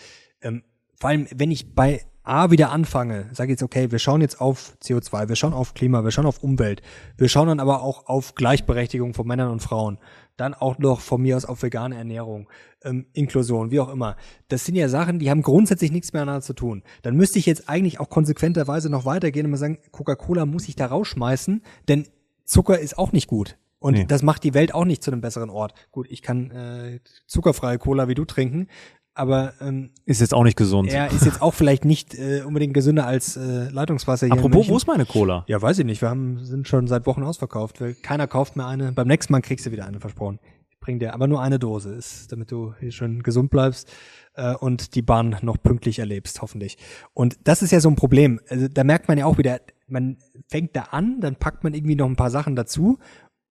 [0.41, 0.63] Ähm,
[0.99, 4.77] vor allem, wenn ich bei A wieder anfange, sage jetzt, okay, wir schauen jetzt auf
[4.83, 6.83] CO2, wir schauen auf Klima, wir schauen auf Umwelt,
[7.17, 9.97] wir schauen dann aber auch auf Gleichberechtigung von Männern und Frauen
[10.37, 12.47] dann auch noch von mir aus auf vegane Ernährung,
[12.83, 14.15] ähm, Inklusion, wie auch immer.
[14.47, 16.83] Das sind ja Sachen, die haben grundsätzlich nichts miteinander zu tun.
[17.01, 20.75] Dann müsste ich jetzt eigentlich auch konsequenterweise noch weitergehen und mal sagen, Coca-Cola muss ich
[20.75, 22.07] da rausschmeißen, denn
[22.45, 23.57] Zucker ist auch nicht gut.
[23.79, 24.05] Und nee.
[24.05, 25.73] das macht die Welt auch nicht zu einem besseren Ort.
[25.91, 28.67] Gut, ich kann äh, zuckerfreie Cola wie du trinken,
[29.13, 30.89] aber ähm, ist jetzt auch nicht gesund.
[30.89, 34.33] Er ist jetzt auch vielleicht nicht äh, unbedingt gesünder als äh, Leitungswasser hier.
[34.33, 35.43] Apropos, wo ist meine Cola?
[35.47, 36.01] Ja, weiß ich nicht.
[36.01, 37.81] Wir haben sind schon seit Wochen ausverkauft.
[37.81, 38.91] Weil keiner kauft mehr eine.
[38.91, 40.39] Beim nächsten Mal kriegst du wieder eine versprochen.
[40.69, 43.91] Ich bring dir aber nur eine Dose, ist, damit du hier schön gesund bleibst
[44.35, 46.77] äh, und die Bahn noch pünktlich erlebst, hoffentlich.
[47.13, 48.39] Und das ist ja so ein Problem.
[48.47, 51.95] Also, da merkt man ja auch wieder, man fängt da an, dann packt man irgendwie
[51.95, 52.97] noch ein paar Sachen dazu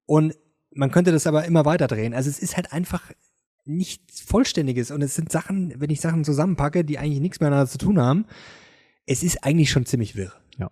[0.07, 0.35] und
[0.75, 2.15] man könnte das aber immer weiter drehen.
[2.15, 3.11] Also es ist halt einfach
[3.69, 7.79] nichts Vollständiges und es sind Sachen, wenn ich Sachen zusammenpacke, die eigentlich nichts miteinander zu
[7.79, 8.25] tun haben,
[9.07, 10.33] es ist eigentlich schon ziemlich wirr.
[10.59, 10.71] Ja.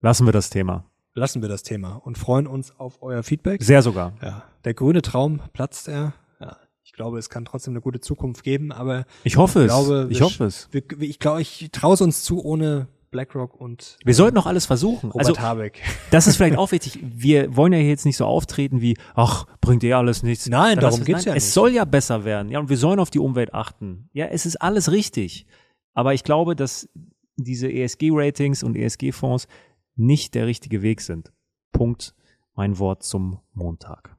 [0.00, 0.84] Lassen wir das Thema.
[1.14, 3.62] Lassen wir das Thema und freuen uns auf euer Feedback.
[3.62, 4.14] Sehr sogar.
[4.22, 6.12] Ja, der grüne Traum platzt er.
[6.40, 9.72] Ja, ich glaube, es kann trotzdem eine gute Zukunft geben, aber Ich hoffe ich es.
[9.72, 10.68] glaube, ich hoffe es.
[10.72, 14.66] wir, ich glaube, ich traue es uns zu ohne BlackRock und Wir sollten noch alles
[14.66, 15.10] versuchen.
[15.10, 15.82] Robert Also, Habeck.
[16.10, 16.98] das ist vielleicht auch wichtig.
[17.02, 20.48] Wir wollen ja hier jetzt nicht so auftreten wie, ach, bringt eh alles nichts.
[20.48, 21.52] Nein, darum lass es- ja Es nicht.
[21.54, 22.50] soll ja besser werden.
[22.50, 24.08] Ja, und wir sollen auf die Umwelt achten.
[24.12, 25.46] Ja, es ist alles richtig.
[25.94, 26.88] Aber ich glaube, dass
[27.36, 29.48] diese ESG-Ratings und ESG-Fonds
[29.94, 31.32] nicht der richtige Weg sind.
[31.72, 32.14] Punkt.
[32.54, 34.16] Mein Wort zum Montag.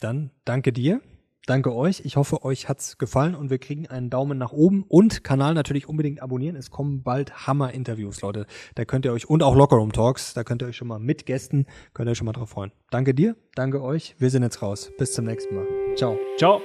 [0.00, 1.00] Dann danke dir.
[1.46, 2.02] Danke euch.
[2.04, 5.88] Ich hoffe, euch hat's gefallen und wir kriegen einen Daumen nach oben und Kanal natürlich
[5.88, 6.56] unbedingt abonnieren.
[6.56, 8.46] Es kommen bald Hammer-Interviews, Leute.
[8.74, 11.24] Da könnt ihr euch und auch Lockerroom Talks, da könnt ihr euch schon mal mit
[11.24, 12.72] Gästen, könnt ihr euch schon mal drauf freuen.
[12.90, 14.16] Danke dir, danke euch.
[14.18, 14.90] Wir sind jetzt raus.
[14.98, 15.66] Bis zum nächsten Mal.
[15.96, 16.18] Ciao.
[16.36, 16.60] Ciao.